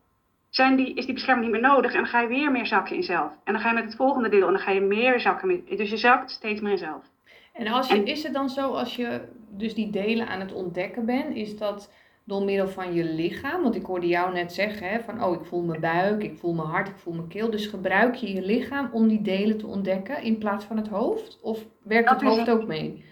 [0.49, 1.93] zijn die, is die bescherming niet meer nodig.
[1.93, 3.33] En dan ga je weer meer zakken in zelf.
[3.45, 5.65] En dan ga je met het volgende deel en dan ga je meer zakken.
[5.77, 7.05] Dus je zakt steeds meer in zelf.
[7.53, 11.05] En, als je, is het dan zo als je dus die delen aan het ontdekken
[11.05, 11.93] bent, is dat
[12.29, 13.63] door middel van je lichaam.
[13.63, 16.55] Want ik hoorde jou net zeggen hè, van, oh, ik voel mijn buik, ik voel
[16.55, 17.51] mijn hart, ik voel mijn keel.
[17.51, 21.39] Dus gebruik je je lichaam om die delen te ontdekken in plaats van het hoofd?
[21.43, 23.05] Of werkt het hoofd ook mee?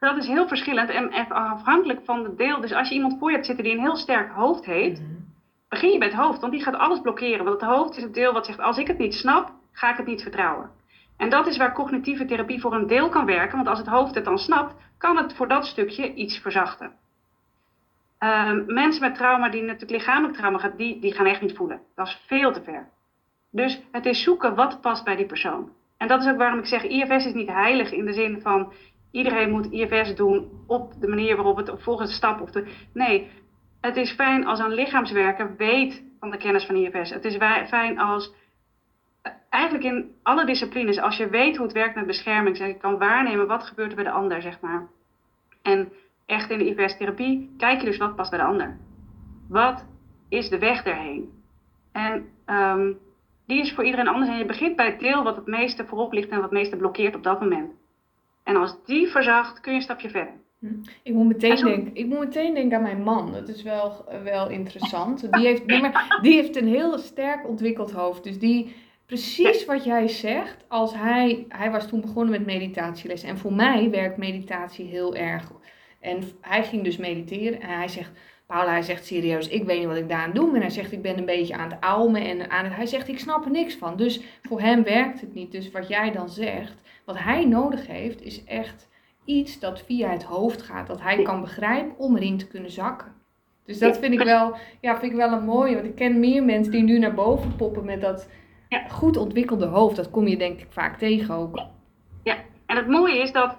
[0.00, 2.60] Dat is heel verschillend en afhankelijk van het deel.
[2.60, 5.10] Dus als je iemand voor je hebt zitten die een heel sterk hoofd heeft, mhm.
[5.68, 7.44] begin je bij het hoofd, want die gaat alles blokkeren.
[7.44, 9.96] Want het hoofd is het deel wat zegt, als ik het niet snap, ga ik
[9.96, 10.70] het niet vertrouwen.
[11.16, 14.14] En dat is waar cognitieve therapie voor een deel kan werken, want als het hoofd
[14.14, 16.92] het dan snapt, kan het voor dat stukje iets verzachten.
[18.20, 21.80] Ehm, mensen met trauma die natuurlijk lichamelijk trauma gaan, die, die gaan echt niet voelen.
[21.94, 22.88] Dat is veel te ver.
[23.50, 25.72] Dus het is zoeken wat past bij die persoon.
[25.96, 28.72] En dat is ook waarom ik zeg, IFS is niet heilig in de zin van
[29.10, 32.66] iedereen moet IFS doen op de manier waarop het volgens de stap of de.
[32.92, 33.30] Nee,
[33.80, 37.10] het is fijn als een lichaamswerker weet van de kennis van IFS.
[37.10, 37.36] Het is
[37.68, 38.34] fijn als
[39.48, 42.98] eigenlijk in alle disciplines, als je weet hoe het werkt met bescherming, zeg, je kan
[42.98, 44.88] waarnemen wat gebeurt er bij de ander, zeg maar.
[45.62, 45.92] En
[46.30, 48.76] echt in de IFS-therapie kijk je dus wat past bij de ander.
[49.48, 49.84] Wat
[50.28, 51.30] is de weg daarheen?
[51.92, 52.98] En um,
[53.46, 54.30] die is voor iedereen anders.
[54.30, 56.76] En je begint bij het deel wat het meeste voorop ligt en wat het meeste
[56.76, 57.72] blokkeert op dat moment.
[58.44, 60.32] En als die verzacht, kun je een stapje verder.
[60.58, 60.66] Hm.
[61.02, 63.32] Ik moet meteen, denken, ik moet meteen denken aan mijn man.
[63.32, 65.32] Dat is wel, wel interessant.
[65.32, 68.24] Die heeft, nee, maar, die heeft een heel sterk ontwikkeld hoofd.
[68.24, 68.74] Dus die,
[69.06, 73.22] precies wat jij zegt, als hij, hij was toen begonnen met meditatieles.
[73.22, 75.52] En voor mij werkt meditatie heel erg.
[76.00, 78.10] En hij ging dus mediteren en hij zegt,
[78.46, 80.54] Paula, hij zegt serieus, ik weet niet wat ik daar aan doe.
[80.54, 83.08] En hij zegt, ik ben een beetje aan het ouwen en aan het, hij zegt,
[83.08, 83.96] ik snap er niks van.
[83.96, 85.52] Dus voor hem werkt het niet.
[85.52, 88.88] Dus wat jij dan zegt, wat hij nodig heeft, is echt
[89.24, 90.86] iets dat via het hoofd gaat.
[90.86, 93.12] Dat hij kan begrijpen om erin te kunnen zakken.
[93.64, 95.74] Dus dat vind ik wel, ja, vind ik wel een mooie.
[95.74, 98.28] Want ik ken meer mensen die nu naar boven poppen met dat
[98.88, 99.96] goed ontwikkelde hoofd.
[99.96, 101.60] Dat kom je denk ik vaak tegen ook.
[102.22, 102.36] Ja,
[102.66, 103.56] en het mooie is dat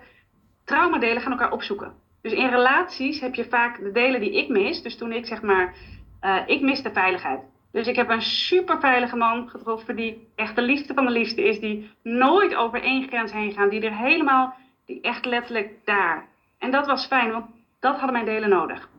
[0.63, 2.01] traumadelen gaan elkaar opzoeken.
[2.22, 4.82] Dus in relaties heb je vaak de delen die ik mis.
[4.82, 5.76] Dus toen ik zeg maar,
[6.22, 7.42] uh, ik miste veiligheid.
[7.72, 11.44] Dus ik heb een super veilige man getroffen die echt de liefde van de liefde
[11.44, 11.60] is.
[11.60, 13.70] Die nooit over één grens heen gaat.
[13.70, 14.54] Die er helemaal,
[14.86, 16.28] die echt letterlijk daar.
[16.60, 17.46] En dat was fijn, want
[17.80, 18.90] dat hadden mijn delen nodig.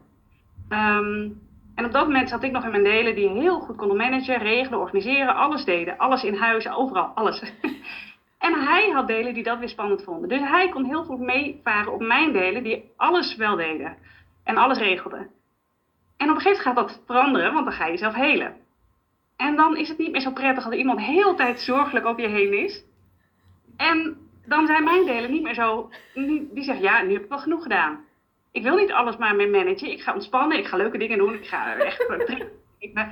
[0.68, 1.40] Um,
[1.74, 4.38] en op dat moment zat ik nog in mijn delen die heel goed konden managen,
[4.38, 5.98] regelen, organiseren, alles deden.
[5.98, 7.42] Alles in huis, overal, alles.
[8.42, 10.28] En hij had delen die dat weer spannend vonden.
[10.28, 13.96] Dus hij kon heel goed meevaren op mijn delen die alles wel deden.
[14.44, 15.30] En alles regelden.
[16.16, 18.56] En op een gegeven moment gaat dat veranderen, want dan ga je jezelf helen.
[19.36, 22.28] En dan is het niet meer zo prettig als iemand heel tijd zorgelijk op je
[22.28, 22.84] heen is.
[23.76, 25.90] En dan zijn mijn delen niet meer zo.
[26.14, 28.04] Die zeggen, ja, nu heb ik wel genoeg gedaan.
[28.52, 29.90] Ik wil niet alles maar mee managen.
[29.90, 31.34] Ik ga ontspannen, ik ga leuke dingen doen.
[31.34, 32.06] Ik ga echt.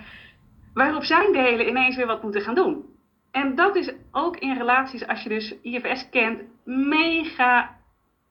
[0.75, 2.85] waarop zijn delen ineens weer wat moeten gaan doen.
[3.31, 7.77] En dat is ook in relaties, als je dus IFS kent, mega,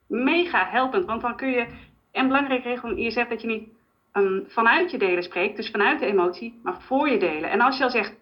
[0.07, 1.05] mega helpend.
[1.05, 1.65] Want dan kun je,
[2.11, 3.67] en belangrijk regel in ISF, dat je niet
[4.13, 7.49] um, vanuit je delen spreekt, dus vanuit de emotie, maar voor je delen.
[7.49, 8.15] En als je al zegt,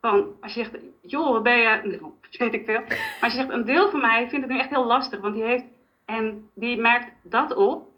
[0.00, 2.00] van, als je zegt, joh, wat ben je,
[2.38, 2.80] weet ik veel.
[2.80, 5.34] Maar als je zegt, een deel van mij vindt het nu echt heel lastig, want
[5.34, 5.64] die heeft,
[6.04, 7.88] en die merkt dat op,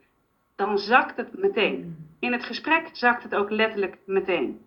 [0.56, 2.08] dan zakt het meteen.
[2.18, 4.60] In het gesprek zakt het ook letterlijk meteen.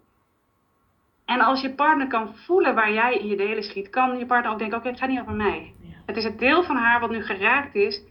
[1.25, 4.51] En als je partner kan voelen waar jij in je delen schiet, kan je partner
[4.51, 5.73] ook denken: oké, het gaat niet over mij.
[6.05, 8.03] Het is het deel van haar wat nu geraakt is.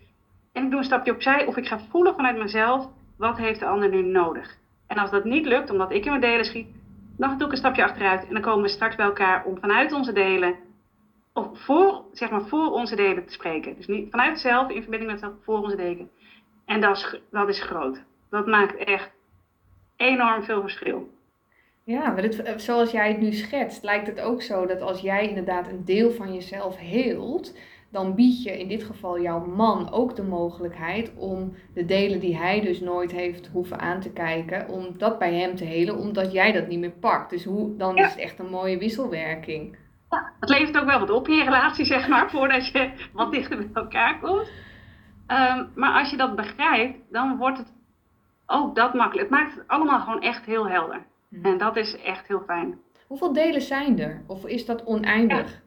[0.53, 3.67] En ik doe een stapje opzij of ik ga voelen vanuit mezelf: wat heeft de
[3.67, 4.59] ander nu nodig?
[4.87, 6.67] En als dat niet lukt, omdat ik in mijn delen schiet,
[7.17, 8.27] dan doe ik een stapje achteruit.
[8.27, 10.57] En dan komen we straks bij elkaar om vanuit onze delen,
[11.33, 13.77] of voor, zeg maar, voor onze delen te spreken.
[13.77, 16.11] Dus niet vanuit zelf, in verbinding met zelf, voor onze delen.
[16.65, 18.03] En dat is, dat is groot.
[18.31, 19.11] Dat maakt echt
[19.97, 21.11] enorm veel verschil.
[21.93, 25.01] Ja, maar dit, eh, zoals jij het nu schetst, lijkt het ook zo dat als
[25.01, 27.59] jij inderdaad een deel van jezelf heelt,
[27.91, 32.37] dan bied je in dit geval jouw man ook de mogelijkheid om de delen die
[32.37, 36.33] hij dus nooit heeft hoeven aan te kijken, om dat bij hem te helen, omdat
[36.33, 37.31] jij dat niet meer pakt.
[37.31, 39.77] Dus hoe, dan is het echt een mooie wisselwerking.
[40.11, 43.33] Ja, het levert ook wel wat op in je relatie, zeg maar, voordat je wat
[43.33, 44.51] dichter bij elkaar komt.
[45.27, 47.73] Ehm, maar als je dat begrijpt, dan wordt het
[48.47, 49.31] ook dat makkelijk.
[49.31, 51.11] Het maakt het allemaal gewoon echt heel helder.
[51.33, 51.47] Mhm.
[51.47, 52.79] En dat is echt heel fijn.
[53.07, 54.23] Hoeveel delen zijn er?
[54.27, 55.61] Of is dat oneindig?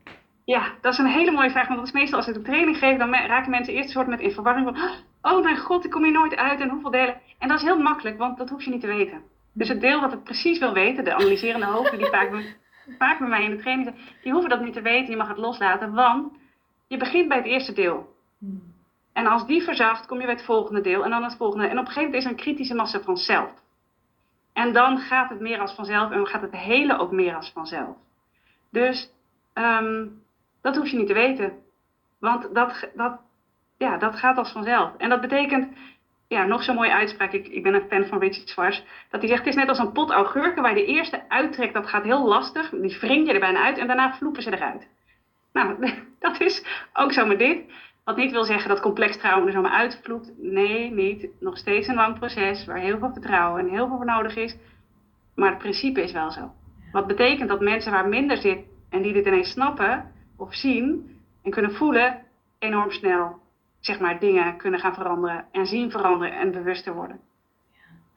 [0.45, 0.71] Ja.
[0.81, 1.67] dat is een hele mooie vraag.
[1.67, 4.07] Want dat is meestal als ik een training geef, dan raken mensen eerst een soort
[4.07, 4.77] met in verwarring van...
[5.21, 7.21] Oh mijn god, ik kom hier nooit uit en hoeveel delen?
[7.39, 9.21] En dat is heel makkelijk, want dat hoef je niet te weten.
[9.51, 12.55] Dus het deel wat het precies wil weten, de analyserende hoofden die vaak,
[12.99, 15.09] vaak bij mij in de training zijn, die hoeven dat niet te weten.
[15.09, 16.33] Je mag het loslaten, want
[16.87, 18.15] je begint bij het eerste deel.
[18.39, 18.73] Hmm.
[19.13, 21.67] En als die verzacht, kom je bij het volgende deel en dan het volgende.
[21.67, 23.63] En op een gegeven moment is er een kritische massa vanzelf.
[24.55, 27.95] En dan gaat het meer als vanzelf en gaat het hele ook meer als vanzelf.
[28.69, 29.11] Dus
[29.53, 30.23] um,
[30.61, 31.53] dat hoef je niet te weten.
[32.19, 33.19] Want dat, dat,
[33.77, 34.91] ja, dat gaat als vanzelf.
[34.97, 35.77] En dat betekent,
[36.27, 37.31] ja, nog zo'n mooie uitspraak.
[37.31, 38.81] Ik, ik ben een fan van Richard Schwartz.
[39.09, 41.73] Dat hij zegt, het is net als een pot augurken waar de eerste uittrekt.
[41.73, 42.69] Dat gaat heel lastig.
[42.69, 44.87] Die wring je er bijna uit en daarna vloepen ze eruit.
[45.53, 47.71] Nou, dat is ook zo met dit.
[48.05, 50.31] Wat niet wil zeggen dat complex trauma er zomaar uitvloekt.
[50.37, 51.27] Nee, niet.
[51.39, 54.57] Nog steeds een lang proces waar heel veel vertrouwen en heel veel voor nodig is.
[55.35, 56.51] Maar het principe is wel zo.
[56.91, 61.51] Wat betekent dat mensen waar minder zit en die dit ineens snappen, of zien en
[61.51, 62.21] kunnen voelen
[62.59, 63.43] enorm snel
[63.85, 67.19] zeg maar, dingen kunnen gaan veranderen en zien veranderen en bewuster worden.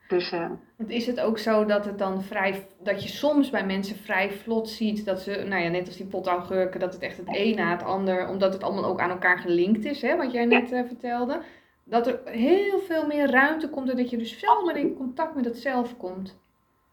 [0.08, 0.50] Dus, uh,
[0.86, 4.68] is het ook zo dat het dan vrij, dat je soms bij mensen vrij vlot
[4.68, 7.70] ziet dat ze, nou ja, net als die potaugurken, dat het echt het een na
[7.70, 10.84] het ander, omdat het allemaal ook aan elkaar gelinkt is, hè, wat jij net uh,
[10.86, 11.42] vertelde,
[11.84, 15.34] dat er heel veel meer ruimte komt en dat je dus veel meer in contact
[15.34, 16.38] met het zelf komt.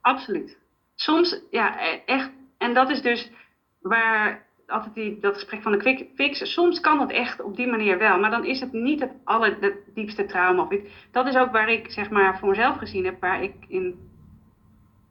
[0.02, 0.58] Absoluut.
[0.96, 3.32] Soms, ja, e-, echt, en dat is dus
[3.80, 6.54] waar altijd die, dat gesprek van de quick fix.
[6.54, 10.26] Soms kan het echt op die manier wel, maar dan is het niet het allerdiepste
[10.26, 10.68] trauma.
[11.12, 14.14] Dat is ook waar ik zeg maar voor mezelf gezien heb, waar ik in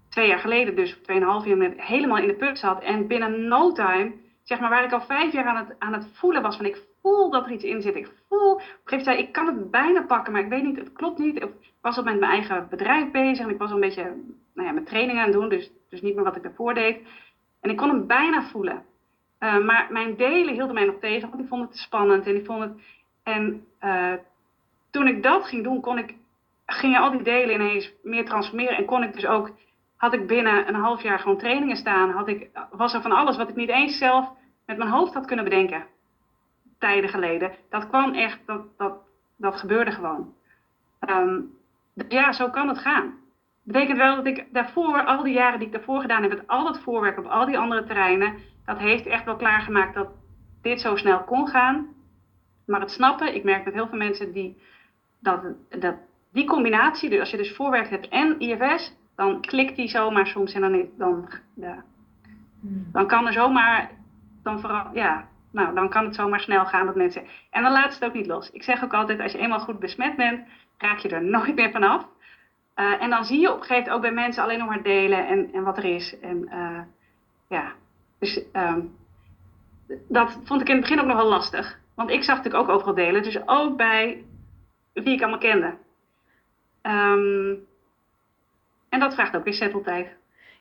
[0.09, 2.83] twee jaar geleden, dus tweeënhalf jaar, helemaal in de put zat.
[2.83, 6.09] En binnen no time, zeg maar waar ik al vijf jaar aan het, aan het
[6.13, 7.97] voelen was van ik voel dat er iets in zit.
[7.97, 10.79] Ik voel, op een gegeven moment, ik kan het bijna pakken, maar ik weet niet,
[10.79, 11.37] het klopt niet.
[11.37, 11.49] Ik
[11.81, 14.15] was al met mijn eigen bedrijf bezig en ik was al een beetje
[14.55, 16.99] nou ja, met trainingen aan het doen, dus, dus niet meer wat ik daarvoor deed.
[17.61, 18.83] En ik kon hem bijna voelen.
[19.45, 22.27] Eh, maar mijn delen hielden mij nog tegen, want ik vond het spannend.
[22.27, 22.73] En, ik vond het,
[23.23, 24.13] en uh,
[24.91, 26.15] toen ik dat ging doen, kon ik,
[26.67, 28.77] gingen al die delen ineens meer transformeren.
[28.77, 29.51] En kon ik dus ook,
[29.97, 32.11] had ik binnen een half jaar gewoon trainingen staan.
[32.11, 34.31] Had ik, was er van alles wat ik niet eens zelf
[34.67, 35.87] met mijn hoofd had kunnen bedenken.
[36.79, 37.53] Tijden geleden.
[37.71, 38.95] Dat kwam echt, dat, dat,
[39.37, 40.35] dat gebeurde gewoon.
[41.09, 41.51] Um,
[42.09, 43.15] ja, zo kan het gaan.
[43.63, 46.67] Betekent wel dat ik daarvoor, al die jaren die ik daarvoor gedaan heb, met al
[46.67, 50.09] het voorwerk op al die andere terreinen dat heeft echt wel klaargemaakt dat
[50.63, 51.89] dit zo snel kon gaan.
[52.67, 54.63] Maar het snappen, ik merk met heel veel mensen die
[55.21, 55.95] dat, dat
[56.33, 60.53] die combinatie, dus als je dus voorwerk hebt en IFS, dan klikt die zomaar soms
[60.53, 61.85] en dan, dan, ja,
[62.61, 62.89] hmm.
[62.93, 63.91] dan kan er zomaar,
[64.43, 67.23] dan vooral, ja, nou, dan kan het zomaar snel gaan dat mensen.
[67.51, 68.51] En dan laat het ook niet los.
[68.51, 70.47] Ik zeg ook altijd, als je eenmaal goed besmet bent,
[70.79, 72.09] raak je er nooit meer vanaf.
[72.77, 74.83] Uh, en dan zie je op een gegeven moment ook bij mensen alleen nog maar
[74.83, 76.21] delen en, en wat er is.
[76.21, 76.81] En uh,
[77.49, 77.73] ja,
[78.19, 78.97] dus um,
[80.09, 81.79] dat vond ik in het begin ook nog wel lastig.
[81.95, 83.23] Want ik zag natuurlijk ook overal delen.
[83.23, 84.25] Dus ook bij
[84.93, 85.75] wie ik allemaal kende.
[86.83, 87.67] Um,
[88.89, 90.09] en dat vraagt ook weer setteltijd.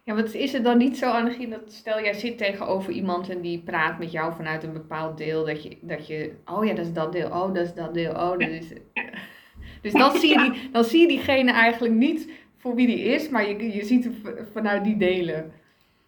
[0.03, 3.41] Ja, wat is het dan niet zo, Annegien, dat stel jij zit tegenover iemand en
[3.41, 6.85] die praat met jou vanuit een bepaald deel, dat je, dat je oh ja, dat
[6.85, 8.73] is dat deel, oh, dat is dat deel, oh, dat is...
[9.81, 13.29] Dus dan zie, je die, dan zie je diegene eigenlijk niet voor wie die is,
[13.29, 14.15] maar je, je ziet hem
[14.53, 15.51] vanuit die delen.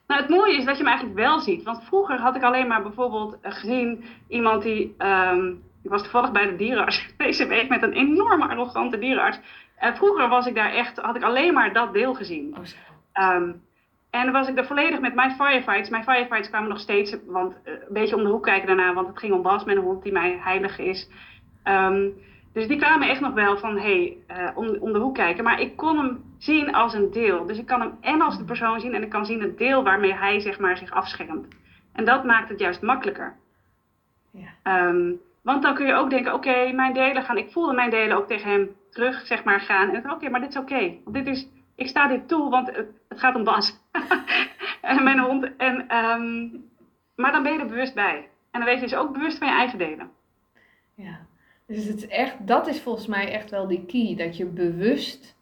[0.07, 1.63] Nou, het mooie is dat je hem eigenlijk wel ziet.
[1.63, 4.95] Want vroeger had ik alleen maar bijvoorbeeld eh, gezien iemand die.
[4.97, 9.39] Um, ik was toevallig bij de dierenarts deze week met een enorme arrogante dierenarts.
[9.77, 12.55] En vroeger was ik daar echt, had ik alleen maar dat deel gezien.
[12.57, 13.63] Oh, um,
[14.09, 15.89] en was ik er volledig met mijn firefights.
[15.89, 19.07] Mijn firefights kwamen nog steeds, want uh, een beetje om de hoek kijken daarna, want
[19.07, 21.09] het ging om Bas, mijn hond die mij heilig is.
[21.63, 22.13] Um,
[22.53, 23.81] dus die kwamen echt nog wel van, hé,
[24.27, 25.43] hey, uh, om, om de hoek kijken.
[25.43, 27.45] Maar ik kon hem zien als een deel.
[27.45, 29.83] Dus ik kan hem en als de persoon zien en ik kan zien het deel
[29.83, 31.47] waarmee hij zeg maar, zich afschermt.
[31.93, 33.35] En dat maakt het juist makkelijker.
[34.31, 34.87] Ja.
[34.87, 38.17] Um, want dan kun je ook denken, oké, mijn delen gaan, ik voelde mijn delen
[38.17, 39.89] ook tegen hem terug, zeg maar, gaan.
[39.89, 40.93] En oké, maar dit is oké.
[41.03, 43.79] Want dit is, ik sta dit toe, want het, het gaat om Bas.
[44.81, 45.55] en mijn hond.
[45.57, 46.65] En, um,
[47.15, 48.29] maar dan ben je er bewust bij.
[48.51, 50.11] En dan weet je dus ook bewust van je eigen delen.
[50.95, 51.19] Ja.
[51.67, 54.25] Dus het is echt, dat is volgens mij echt wel die key.
[54.25, 55.34] Dat je bewust,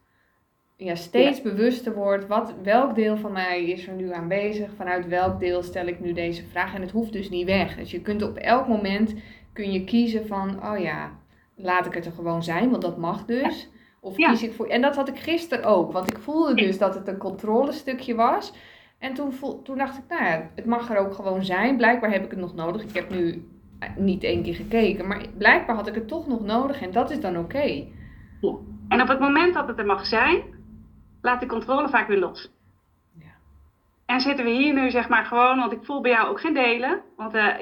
[0.76, 2.28] ja, steeds bewuster wordt.
[2.28, 4.70] Wat, welk deel van mij is er nu aanwezig?
[4.76, 6.76] Vanuit welk deel stel ik nu deze vraag?
[6.76, 7.76] En het hoeft dus niet weg.
[7.76, 9.16] Dus je kunt op elk moment
[9.54, 11.12] kun je kiezen van, oh ja,
[11.56, 13.70] laat ik het er gewoon zijn, want dat mag dus.
[14.00, 14.68] Of kies ik voor.
[14.68, 15.92] En dat had ik gisteren ook.
[15.92, 18.54] Want ik voelde dus dat het een controlestukje was.
[19.00, 21.78] En toen, voel, toen dacht ik, nou ja, het mag er ook gewoon zijn.
[21.78, 22.84] Blijkbaar heb ik het nog nodig.
[22.84, 23.48] Ik heb nu
[23.98, 27.20] niet één keer gekeken, maar blijkbaar had ik het toch nog nodig en dat is
[27.20, 27.86] dan oké.
[28.42, 28.56] Ja.
[28.88, 30.42] En op het moment dat het er mag zijn,
[31.24, 32.52] laat de controle vaak weer los.
[33.20, 33.32] Ja.
[34.06, 36.54] En zitten we hier nu zeg maar gewoon, want ik voel bij jou ook geen
[36.54, 37.56] delen, want uh,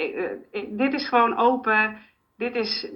[0.69, 1.97] dit is gewoon open,
[2.37, 2.87] dit is,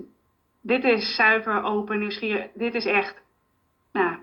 [0.61, 3.21] dit is zuiver, open, nieuwsgierig, dit is echt,
[3.91, 4.17] nou,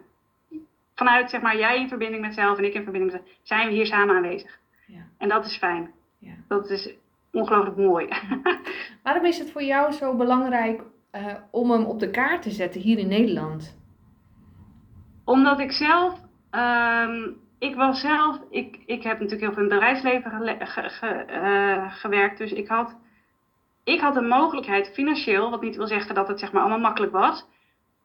[0.95, 3.69] vanuit zeg maar jij in verbinding met zelf en ik in verbinding met zelf, zijn
[3.69, 4.59] we hier samen aanwezig.
[4.87, 5.07] Ja.
[5.19, 5.91] En dat is fijn.
[6.19, 6.35] Ja.
[6.49, 6.95] Dat is
[7.33, 8.09] ongelooflijk mooi.
[9.03, 10.83] Waarom is het voor jou zo belangrijk
[11.13, 13.81] uh, om hem op de kaart te zetten hier in Nederland?
[15.25, 16.21] Omdat ik zelf,
[16.53, 21.93] um, ik was zelf, ik, ik heb natuurlijk heel veel in het bedrijfsleven ge, uh,
[21.95, 22.97] gewerkt, dus ik had,
[23.85, 27.13] ik had een mogelijkheid financieel, wat niet wil zeggen dat het zeg maar allemaal makkelijk
[27.13, 27.47] was,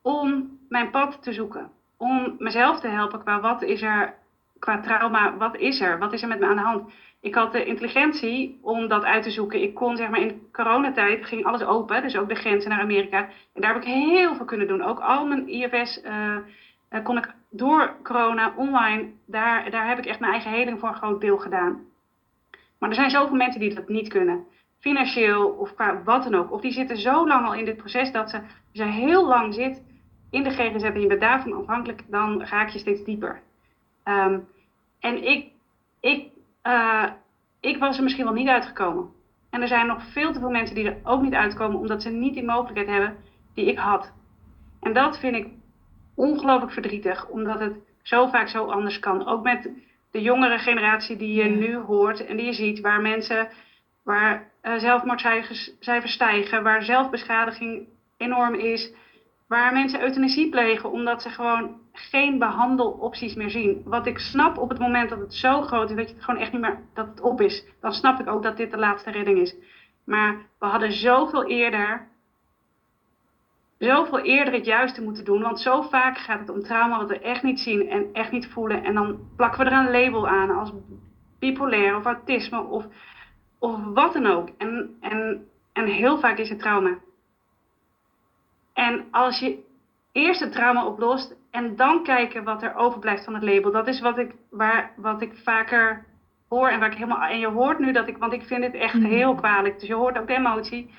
[0.01, 1.71] om mijn pad te zoeken.
[1.97, 4.13] Om mezelf te helpen qua wat is er,
[4.59, 7.51] qua trauma, wat is er, wat is er met me aan de hand ik had
[7.51, 9.61] de intelligentie om dat uit te zoeken.
[9.61, 13.29] Ik kon zeg maar in coronatijd ging alles open, dus ook de grenzen naar Amerika.
[13.53, 14.81] En daar heb ik heel veel kunnen doen.
[14.81, 16.35] Ook al mijn IFS uh,
[16.89, 20.89] uh, kon ik door corona online, daar, daar heb ik echt mijn eigen heling voor
[20.89, 21.85] een groot deel gedaan.
[22.79, 24.45] Maar er zijn zoveel mensen die dat niet kunnen.
[24.79, 26.51] financieel of qua wat dan ook.
[26.51, 28.41] Of die zitten zo lang al in dit proces dat ze,
[28.71, 29.83] ze heel lang zit
[30.29, 33.41] in de GGZ en je bent daarvan afhankelijk, dan raak je steeds dieper.
[34.03, 34.39] Ehm,
[34.99, 35.51] en ik,
[35.99, 36.31] ik,
[36.63, 37.03] uh,
[37.59, 39.09] ik was er misschien wel niet uitgekomen.
[39.49, 42.09] En er zijn nog veel te veel mensen die er ook niet uitkomen omdat ze
[42.09, 43.17] niet die mogelijkheid hebben
[43.53, 44.13] die ik had.
[44.81, 45.47] En dat vind ik
[46.17, 49.27] ongelooflijk verdrietig, omdat het zo vaak zo anders kan.
[49.27, 49.69] Ook met
[50.11, 53.47] de jongere generatie die je nu hoort en die je ziet, waar mensen,
[54.03, 57.87] waar uh, zelfmoordcijfers stijgen, waar zelfbeschadiging
[58.17, 58.91] enorm is,
[59.47, 63.81] waar mensen euthanasie plegen omdat ze gewoon geen behandelopties meer zien.
[63.85, 66.39] Wat ik snap op het moment dat het zo groot is dat je het gewoon
[66.39, 69.11] echt niet meer dat het op is, dan snap ik ook dat dit de laatste
[69.11, 69.55] redding is.
[70.03, 72.07] Maar we hadden zoveel eerder
[73.79, 75.41] zoveel eerder het juiste moeten doen.
[75.41, 78.47] Want zo vaak gaat het om trauma wat we echt niet zien en echt niet
[78.47, 78.83] voelen.
[78.83, 80.71] En dan plakken we er een label aan als
[81.39, 82.85] bipolair of autisme of,
[83.59, 84.49] of wat dan ook.
[84.57, 86.97] En, en, en heel vaak is het trauma.
[88.73, 89.65] En als je
[90.11, 93.71] eerst het trauma oplost en dan kijken wat er overblijft van het label.
[93.71, 96.05] Dat is wat ik, waar, wat ik vaker
[96.49, 97.27] hoor en waar ik helemaal.
[97.27, 99.05] En je hoort nu dat ik, want ik vind het echt mhm.
[99.05, 99.79] heel kwalijk.
[99.79, 100.89] Dus je hoort ook de emotie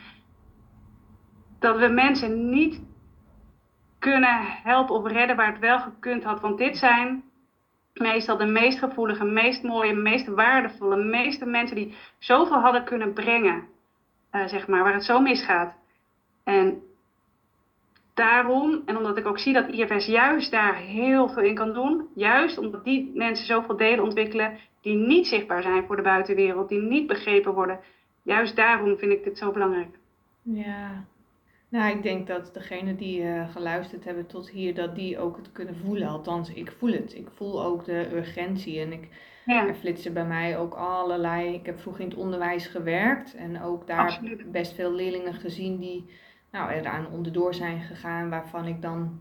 [1.58, 2.80] dat we mensen niet
[3.98, 6.40] kunnen helpen of redden waar het wel gekund had.
[6.40, 7.22] Want dit zijn
[7.94, 13.64] meestal de meest gevoelige, meest mooie, meest waardevolle, meeste mensen die zoveel hadden kunnen brengen,
[14.32, 15.74] uh, zeg maar, waar het zo misgaat.
[16.44, 16.82] En
[18.14, 22.08] daarom, en omdat ik ook zie dat IFS juist daar heel veel in kan doen,
[22.14, 26.80] juist omdat die mensen zoveel delen ontwikkelen die niet zichtbaar zijn voor de buitenwereld, die
[26.80, 27.80] niet begrepen worden,
[28.22, 29.98] juist daarom vind ik dit zo belangrijk.
[30.42, 31.04] Ja,
[31.68, 35.52] nou, ik denk dat degenen die uh, geluisterd hebben tot hier, dat die ook het
[35.52, 36.08] kunnen voelen.
[36.08, 37.14] Althans, ik voel het.
[37.14, 39.08] Ik voel ook de urgentie en ik,
[39.44, 39.66] ja.
[39.66, 41.54] er flitsen bij mij ook allerlei...
[41.54, 46.04] Ik heb vroeger in het onderwijs gewerkt en ook daar best veel leerlingen gezien die
[46.50, 49.20] nou, eraan onderdoor zijn gegaan, waarvan ik dan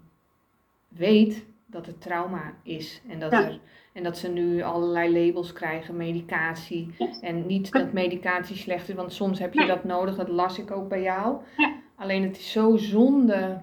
[0.87, 3.01] weet dat het trauma is.
[3.07, 3.59] En dat, er,
[3.93, 6.95] en dat ze nu allerlei labels krijgen, medicatie.
[7.21, 10.71] En niet dat medicatie slecht is, want soms heb je dat nodig, dat las ik
[10.71, 11.37] ook bij jou.
[11.57, 11.75] Ja.
[11.97, 13.61] Alleen het is zo zonde.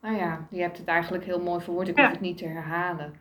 [0.00, 1.88] Nou ja, je hebt het eigenlijk heel mooi verwoord.
[1.88, 3.14] Ik hoef het niet te herhalen.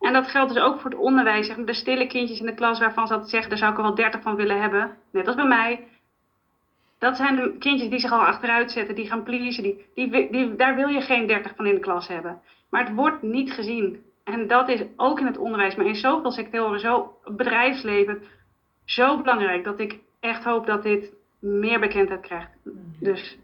[0.00, 1.46] En dat geldt dus ook voor het onderwijs.
[1.46, 3.76] Zeg maar, de stille kindjes in de klas waarvan ze altijd zeggen, daar zou ik
[3.76, 4.96] er wel 30 van willen hebben.
[5.10, 5.86] Net als bij mij.
[6.98, 9.62] Dat zijn de kindjes die zich al achteruit zetten, die gaan pleasen.
[9.62, 12.40] Die, die, die, daar wil je geen 30 van in de klas hebben.
[12.68, 14.02] Maar het wordt niet gezien.
[14.24, 18.22] En dat is ook in het onderwijs, maar in zoveel sectoren, zo bedrijfsleven,
[18.84, 21.12] zo belangrijk dat ik echt hoop dat dit
[21.44, 22.50] meer bekendheid krijgt.
[23.00, 23.38] Dus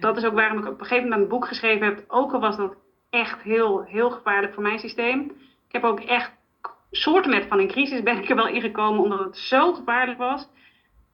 [0.00, 2.04] dat is ook waarom ik op een gegeven moment een boek geschreven heb.
[2.08, 2.74] Ook al was dat
[3.10, 5.20] echt heel, heel gevaarlijk voor mijn systeem.
[5.66, 6.32] Ik heb ook echt
[6.90, 10.48] soorten met van een crisis ben ik er wel ingekomen omdat het zo gevaarlijk was.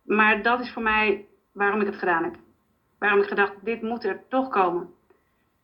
[0.03, 2.37] Maar dat is voor mij waarom ik het gedaan heb.
[2.99, 4.91] Waarom ik gedacht, dit moet er toch komen.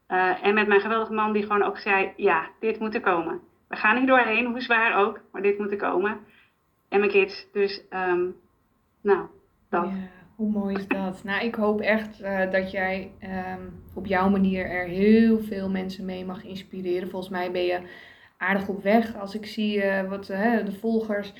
[0.08, 3.40] Uh, en met mijn geweldige man die gewoon ook zei, ja, dit moet er komen.
[3.68, 6.20] We gaan hier doorheen, hoe zwaar ook, maar dit moet er komen.
[6.88, 8.36] En mijn kids, dus um,
[9.00, 9.26] nou,
[9.70, 9.88] dat.
[10.38, 11.24] Hoe mooi is dat?
[11.24, 16.04] Nou, ik hoop echt uh, dat jij um, op jouw manier er heel veel mensen
[16.04, 17.08] mee mag inspireren.
[17.08, 17.80] Volgens mij ben je
[18.36, 21.32] aardig op weg als ik zie uh, wat uh, de volgers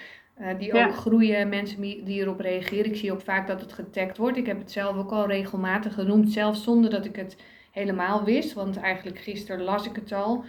[0.58, 2.84] die ook groeien, mensen die erop reageren.
[2.84, 4.36] Ik zie ook vaak dat het getagd wordt.
[4.36, 7.36] Ik heb het zelf ook al regelmatig genoemd, zelfs zonder dat ik het
[7.70, 8.52] helemaal wist.
[8.52, 10.44] Want eigenlijk gisteren las ik het al.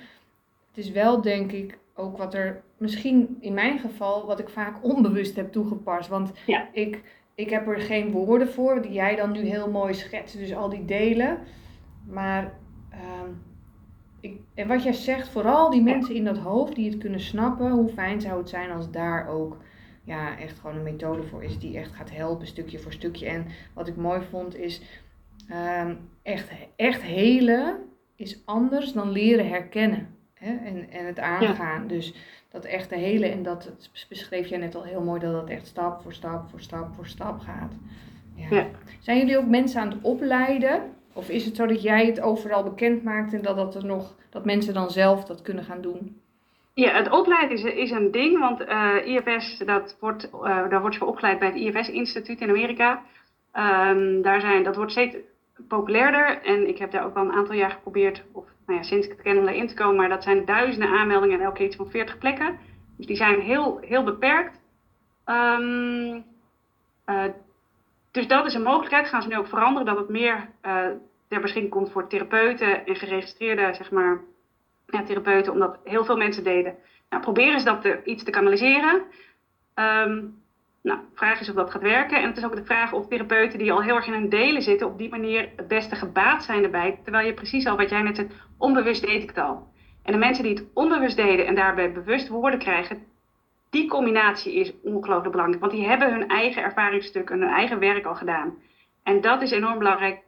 [0.68, 4.84] Het is wel, denk ik, ook wat er misschien in mijn geval, wat ik vaak
[4.84, 6.10] onbewust heb toegepast.
[6.10, 6.68] Want ja.
[6.72, 7.02] ik
[7.40, 10.70] ik heb er geen woorden voor, die jij dan nu heel mooi schetst, dus al
[10.70, 11.38] die delen.
[12.08, 12.54] Maar,
[12.92, 13.00] uh,
[14.20, 17.72] ik, en wat jij zegt, vooral die mensen in dat hoofd die het kunnen snappen,
[17.72, 19.58] hoe fijn zou het zijn als daar ook
[20.04, 23.26] ja, echt gewoon een methode voor is die echt gaat helpen, stukje voor stukje.
[23.26, 24.82] En wat ik mooi vond is,
[25.84, 27.80] um, echt, echt helen
[28.16, 30.56] is anders dan leren herkennen hè?
[30.56, 31.88] En, en het aangaan.
[31.88, 32.14] Dus
[32.52, 33.72] dat echt de hele, en dat
[34.10, 37.08] beschreef jij net al heel mooi, dat dat echt stap voor stap voor stap voor
[37.08, 37.74] stap gaat.
[38.36, 38.66] Ja.
[39.00, 40.82] Zijn jullie ook mensen aan het opleiden?
[41.14, 44.16] Of is het zo dat jij het overal bekend maakt en dat, dat, er nog,
[44.30, 46.22] dat mensen dan zelf dat kunnen gaan doen?
[46.74, 50.82] Ja, het opleiden is, is een ding, want uh, eh, IFS, dat wordt, uh, daar
[50.82, 53.04] wordt je opgeleid bij het IFS-instituut in Amerika.
[53.54, 55.16] Um, daar zijn, dat wordt steeds
[55.68, 59.06] populairder en ik heb daar ook al een aantal jaar geprobeerd, of nou ja, sinds
[59.06, 61.76] ik het ken erin te komen, maar dat zijn duizenden aanmeldingen en elke keer iets
[61.76, 62.60] van 40 plekken.
[62.98, 64.60] Dus die zijn heel, heel beperkt.
[65.26, 66.26] Um,
[68.12, 69.08] dus dat is een mogelijkheid.
[69.08, 70.86] Gaan ze nu ook veranderen dat het meer uh,
[71.28, 74.22] ter beschikking komt voor therapeuten en geregistreerde zeg maar,
[74.86, 76.76] ja, therapeuten, omdat heel veel mensen deden.
[77.10, 79.04] Nou, proberen ze dat te, iets te kanaliseren.
[79.76, 80.42] Um,
[80.90, 82.22] Nou, de vraag is of dat gaat werken.
[82.22, 84.62] En het is ook de vraag of therapeuten die al heel erg in hun delen
[84.62, 87.00] zitten, op die manier het beste gebaat zijn erbij.
[87.04, 88.28] Terwijl je precies al, wat jij net zei,
[88.58, 89.68] onbewust deed ik het al.
[90.04, 93.04] En de mensen die het onbewust deden en daarbij bewust woorden krijgen,
[93.70, 95.62] die combinatie is ongelooflijk belangrijk.
[95.62, 98.54] Want die hebben hun eigen ervaringsstuk en hun eigen werk al gedaan.
[99.04, 100.22] En dat is enorm belangrijk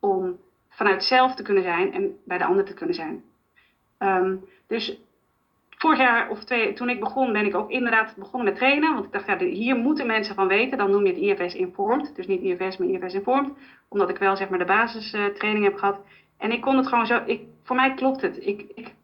[0.00, 0.38] om
[0.68, 3.24] vanuit zelf te kunnen zijn en bij de ander te kunnen zijn.
[3.98, 4.36] Ehm,
[4.66, 5.00] dus
[5.80, 8.92] vorig jaar of twee, toen ik begon, ben ik ook inderdaad begonnen met trainen.
[8.92, 10.78] Want ik dacht, ja, hier moeten mensen van weten.
[10.78, 12.16] Dan noem je het IFS Informed.
[12.16, 13.50] Dus niet IFS, maar IFS Informed.
[13.88, 15.98] Omdat ik wel zeg maar de basistraining heb gehad.
[16.38, 18.46] En ik kon het gewoon zo, ik, voor mij klopt het.
[18.46, 18.94] Ik, ik,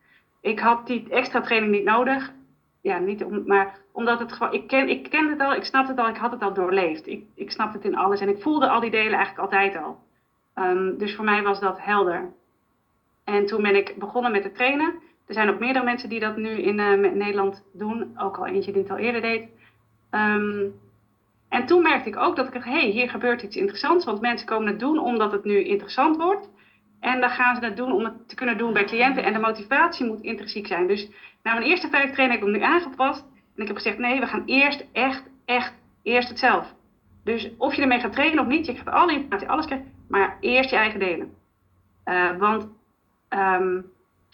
[0.41, 2.33] ik had die extra training niet nodig.
[2.81, 5.89] Ja, niet om, maar omdat het gewoon, ik ken, ik ken het al, ik snap
[5.89, 7.07] het al, ik had het al doorleefd.
[7.07, 9.99] Ik, ik snap het in alles en ik voelde al die delen eigenlijk altijd al.
[10.55, 12.33] Um, dus voor mij was dat helder.
[13.25, 14.95] En toen ben ik begonnen met het trainen.
[15.27, 18.19] Er zijn ook meerdere mensen die dat nu in uh, Nederland doen.
[18.19, 19.49] Ook al eentje die het al eerder deed.
[20.11, 20.75] Um,
[21.49, 24.05] en toen merkte ik ook dat ik dacht, hey, hier gebeurt iets interessants.
[24.05, 26.49] Want mensen komen het doen omdat het nu interessant wordt.
[27.01, 29.25] En dan gaan ze het doen om het te kunnen doen bij cliënten.
[29.25, 30.87] En de motivatie moet intrinsiek zijn.
[30.87, 31.09] Dus
[31.43, 33.25] na mijn eerste vijf trainingen heb ik hem nu aangepast.
[33.57, 35.73] En ik heb gezegd, nee, we gaan eerst echt, echt,
[36.03, 36.75] eerst het zelf.
[37.25, 39.93] Dus of je ermee gaat trainen of niet, je gaat alle informatie, alles krijgen.
[40.09, 41.35] Maar eerst je eigen delen.
[42.05, 42.69] Uh, want
[43.29, 43.87] um,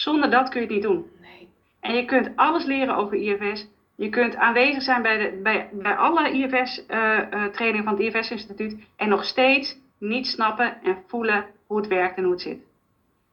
[0.02, 1.10] zonder dat kun je het niet doen.
[1.20, 1.48] Nee.
[1.80, 3.68] En je kunt alles leren over IFS.
[3.94, 8.76] Je kunt aanwezig zijn bij, de, bij, bij alle IFS-trainingen uh, uh, van het IFS-instituut.
[8.96, 12.62] En nog steeds niet snappen en voelen hoe het werkt en hoe het zit.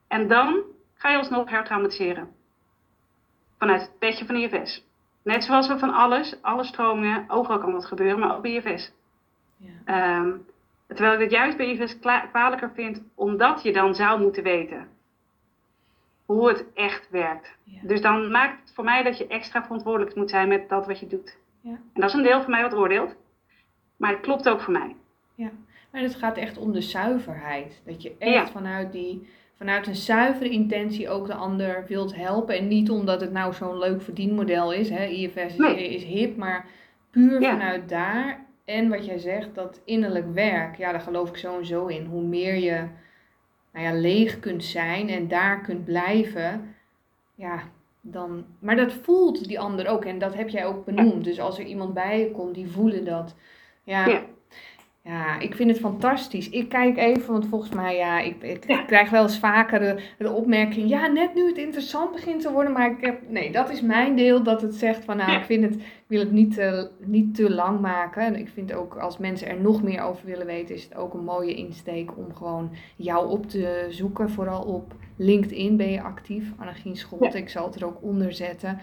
[0.08, 0.62] En dan
[0.94, 2.28] ga je alsnog hertraumatiseren.
[3.58, 4.84] Vanuit het petje van IFS.
[5.22, 8.92] Net zoals we van alles, alle stromingen, overal kan wat gebeuren, maar ook bij IFS.
[9.56, 10.18] Ja.
[10.18, 10.46] Um,
[10.86, 11.98] terwijl ik het juist bij IFS
[12.30, 14.88] kwalijker vind, omdat je dan zou moeten weten
[16.34, 17.56] hoe het echt werkt.
[17.64, 17.78] Ja.
[17.82, 21.00] Dus dan maakt het voor mij dat je extra verantwoordelijk moet zijn met dat wat
[21.00, 21.36] je doet.
[21.60, 21.70] Ja.
[21.70, 23.16] En dat is een deel van mij wat oordeelt,
[23.96, 24.96] maar het klopt ook voor mij.
[25.34, 25.50] Ja,
[25.90, 27.82] maar het gaat echt om de zuiverheid.
[27.84, 32.56] Dat je echt vanuit die vanuit een zuivere intentie ook de ander wilt helpen.
[32.56, 34.90] En niet omdat het nou zo'n leuk verdienmodel is.
[34.90, 35.06] Hè?
[35.06, 36.66] IFS is hip, maar
[37.10, 38.46] puur vanuit daar.
[38.64, 42.04] En wat jij zegt, dat innerlijk werk, ja, daar geloof ik sowieso in.
[42.04, 42.84] Hoe meer je
[43.72, 46.74] nou ja, leeg kunt zijn en daar kunt blijven,
[47.34, 47.62] ja,
[48.00, 48.44] dan.
[48.58, 51.24] Maar dat voelt die ander ook en dat heb jij ook benoemd.
[51.24, 53.34] Dus als er iemand bij je komt, die voelen dat.
[53.82, 54.08] ja.
[54.08, 54.22] Ja,
[55.38, 56.48] ik vind het fantastisch.
[56.48, 60.30] Ik kijk even, want volgens mij, ja, ik, ik krijg wel eens vaker de, de,
[60.30, 63.80] opmerking, ja, net nu het interessant begint te worden, maar ik heb, nee, dat is
[63.80, 66.90] mijn deel dat het zegt van, nou, ik vind het, ik wil het niet te,
[66.98, 68.22] niet te lang maken.
[68.22, 71.14] En ik vind ook, als mensen er nog meer over willen weten, is het ook
[71.14, 74.30] een mooie insteek om gewoon jou op te zoeken.
[74.30, 78.80] Vooral op LinkedIn ben je actief, Annegien Scholt, ik zal het er ook onder zetten.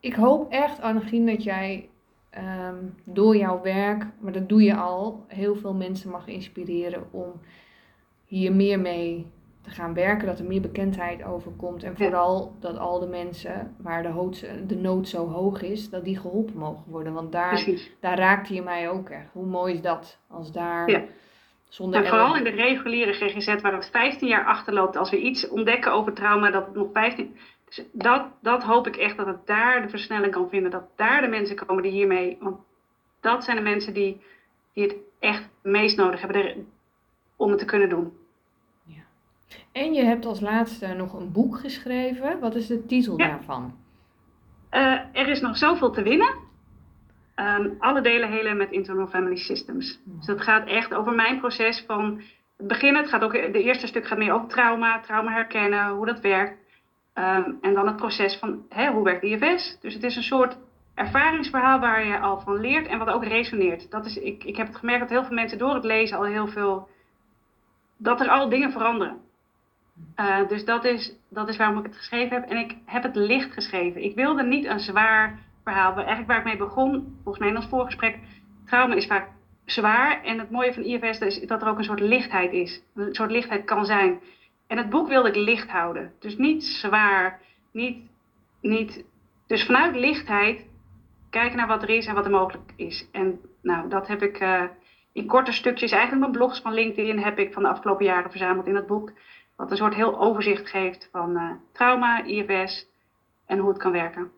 [0.00, 1.88] Ik hoop echt, Annegien, dat jij
[2.36, 7.40] um, door jouw werk, maar dat doe je al, heel veel mensen mag inspireren om
[8.24, 9.26] hier meer mee
[9.60, 11.82] te gaan werken, dat er meer bekendheid over komt.
[11.82, 16.04] En vooral dat al de mensen waar de, hood, de nood zo hoog is, dat
[16.04, 17.12] die geholpen mogen worden.
[17.12, 17.64] Want daar,
[18.00, 19.30] daar raakte je mij ook echt.
[19.32, 20.18] Hoe mooi is dat?
[20.28, 21.02] Als daar ja.
[21.68, 22.00] zonder.
[22.00, 25.92] En vooral in de reguliere GGZ, waar het 15 jaar achterloopt, als we iets ontdekken
[25.92, 27.36] over trauma, dat het nog 15.
[27.68, 30.70] Dus dat, dat hoop ik echt dat het daar de versnelling kan vinden.
[30.70, 32.36] Dat daar de mensen komen die hiermee.
[32.40, 32.56] Want
[33.20, 34.22] dat zijn de mensen die,
[34.72, 36.66] die het echt meest nodig hebben
[37.36, 38.12] om het te kunnen doen.
[38.84, 39.02] Ja.
[39.72, 42.40] En je hebt als laatste nog een boek geschreven.
[42.40, 43.74] Wat is de titel daarvan?
[44.70, 46.46] Uh, er is nog zoveel te winnen.
[47.36, 50.00] Um, alle delen helen met Internal Family Systems.
[50.04, 52.22] Dus dat gaat echt over mijn proces van
[52.56, 52.96] het begin.
[52.96, 56.67] Het gaat ook, de eerste stuk gaat meer over trauma, trauma herkennen, hoe dat werkt.
[57.18, 59.78] Um, en dan het proces van hè, hoe werkt IFS.
[59.80, 60.58] Dus het is een soort
[60.94, 63.90] ervaringsverhaal waar je al van leert en wat ook resoneert.
[63.90, 66.24] Dat is, ik, ik heb het gemerkt dat heel veel mensen door het lezen al
[66.24, 66.88] heel veel.
[67.96, 69.16] dat er al dingen veranderen.
[70.16, 72.50] Uh, dus dat is, dat is waarom ik het geschreven heb.
[72.50, 74.02] En ik heb het licht geschreven.
[74.04, 75.94] Ik wilde niet een zwaar verhaal.
[75.94, 78.18] Eigenlijk waar ik mee begon, volgens mij in ons voorgesprek.
[78.66, 79.28] Trauma is vaak
[79.64, 80.22] zwaar.
[80.22, 82.82] En het mooie van IFS is dat er ook een soort lichtheid is.
[82.94, 84.20] Een soort lichtheid kan zijn.
[84.68, 86.12] En het boek wilde ik licht houden.
[86.18, 87.40] Dus niet zwaar,
[87.70, 88.10] niet,
[88.60, 89.04] niet.
[89.46, 90.66] Dus vanuit lichtheid
[91.30, 93.08] kijken naar wat er is en wat er mogelijk is.
[93.12, 94.64] En nou, dat heb ik uh,
[95.12, 98.66] in korte stukjes, eigenlijk mijn blogs van LinkedIn heb ik van de afgelopen jaren verzameld
[98.66, 99.12] in dat boek.
[99.56, 102.86] Wat een soort heel overzicht geeft van uh, trauma, IFS
[103.46, 104.30] en hoe het kan werken.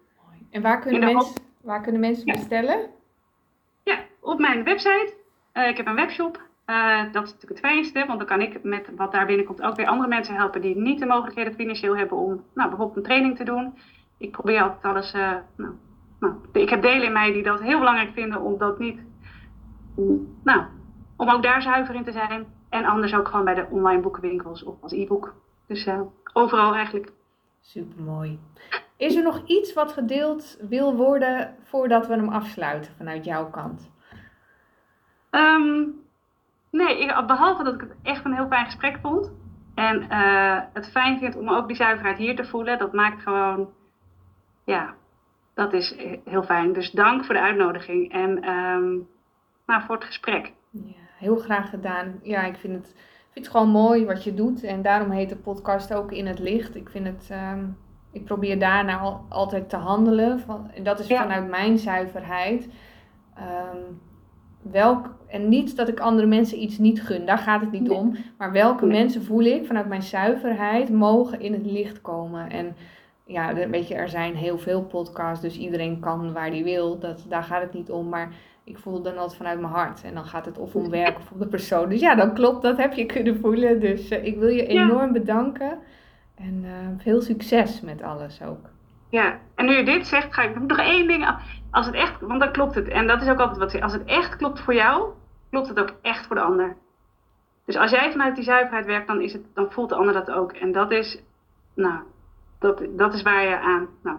[0.51, 2.91] En waar kunnen, mensen, waar kunnen mensen bestellen?
[3.83, 5.15] Ja, op mijn website.
[5.55, 8.63] Uh, ik heb een webshop uh, dat is natuurlijk het fijnste, want dan kan ik
[8.63, 12.19] met wat daar binnenkomt ook weer andere mensen helpen die niet de mogelijkheden financieel hebben
[12.19, 13.79] om nou, bijvoorbeeld een training te doen.
[14.19, 15.15] Ik probeer altijd alles.
[15.15, 15.75] Uh, nou,
[16.21, 19.01] nou, ik heb delen in mij die dat heel belangrijk vinden om dat niet
[20.43, 20.63] nou,
[21.17, 22.47] om ook daar zuiver in te zijn.
[22.69, 25.35] En anders ook gewoon bij de online boekenwinkels of als e-book.
[25.67, 26.01] Dus uh,
[26.33, 27.13] overal eigenlijk.
[27.61, 28.39] Supermooi.
[28.97, 33.91] Is er nog iets wat gedeeld wil worden voordat we hem afsluiten vanuit jouw kant?
[35.31, 36.00] Um,
[36.71, 39.33] nee, ik, behalve dat ik het echt een heel fijn gesprek vond.
[39.75, 42.79] En uh, het fijn vind om ook die zuiverheid hier te voelen.
[42.79, 43.71] Dat maakt gewoon,
[44.65, 44.95] ja,
[45.55, 46.73] dat is heel fijn.
[46.73, 49.09] Dus dank voor de uitnodiging en um,
[49.67, 50.53] nou, voor het gesprek.
[50.71, 52.21] Ja, heel graag gedaan.
[52.23, 52.95] Ja, ik vind het,
[53.33, 54.63] vind het gewoon mooi wat je doet.
[54.63, 56.77] En daarom heet de podcast ook In het Licht.
[56.77, 57.79] Ik vind het, um,
[58.13, 60.41] ik probeer daarna al, altijd te handelen.
[60.41, 61.23] Van, dat is ja.
[61.23, 62.69] vanuit mijn zuiverheid.
[63.39, 64.01] Um,
[64.63, 67.97] welk, en niet dat ik andere mensen iets niet gun, daar gaat het niet nee.
[67.97, 68.17] om.
[68.39, 68.99] Maar welke nee.
[68.99, 72.51] mensen voel ik vanuit mijn zuiverheid mogen in het licht komen.
[72.51, 72.77] En
[73.25, 76.99] ja, weet je, er zijn heel veel podcasts, dus iedereen kan waar die wil.
[76.99, 78.09] Dat, daar gaat het niet om.
[78.09, 78.33] Maar
[78.65, 80.03] ik voel dan altijd vanuit mijn hart.
[80.05, 81.89] En dan gaat het of om werk of om de persoon.
[81.89, 83.81] Dus ja, dan klopt, dat heb je kunnen voelen.
[83.81, 85.13] Dus uh, ik wil je enorm ja.
[85.13, 85.79] bedanken.
[86.35, 88.69] En uh, veel succes met alles ook.
[89.09, 91.27] Ja, en nu je dit zegt, ga ik nog één ding.
[91.71, 92.89] Als het echt, want dan klopt het.
[92.89, 95.13] En dat is ook altijd wat Als het echt klopt voor jou,
[95.51, 96.77] klopt het ook echt voor de ander.
[97.65, 100.31] Dus als jij vanuit die zuiverheid werkt, dan, is het, dan voelt de ander dat
[100.31, 100.53] ook.
[100.53, 101.23] En dat is,
[101.75, 102.01] nou,
[102.59, 103.89] dat, dat is waar je aan.
[104.03, 104.19] Nou,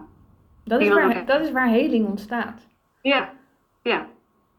[0.64, 2.66] dat, is waar, dat is waar heling ontstaat.
[3.00, 3.30] Ja,
[3.82, 4.06] ja.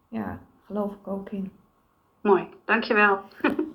[0.08, 1.52] Ja, geloof ik ook in.
[2.22, 3.22] Mooi, dankjewel.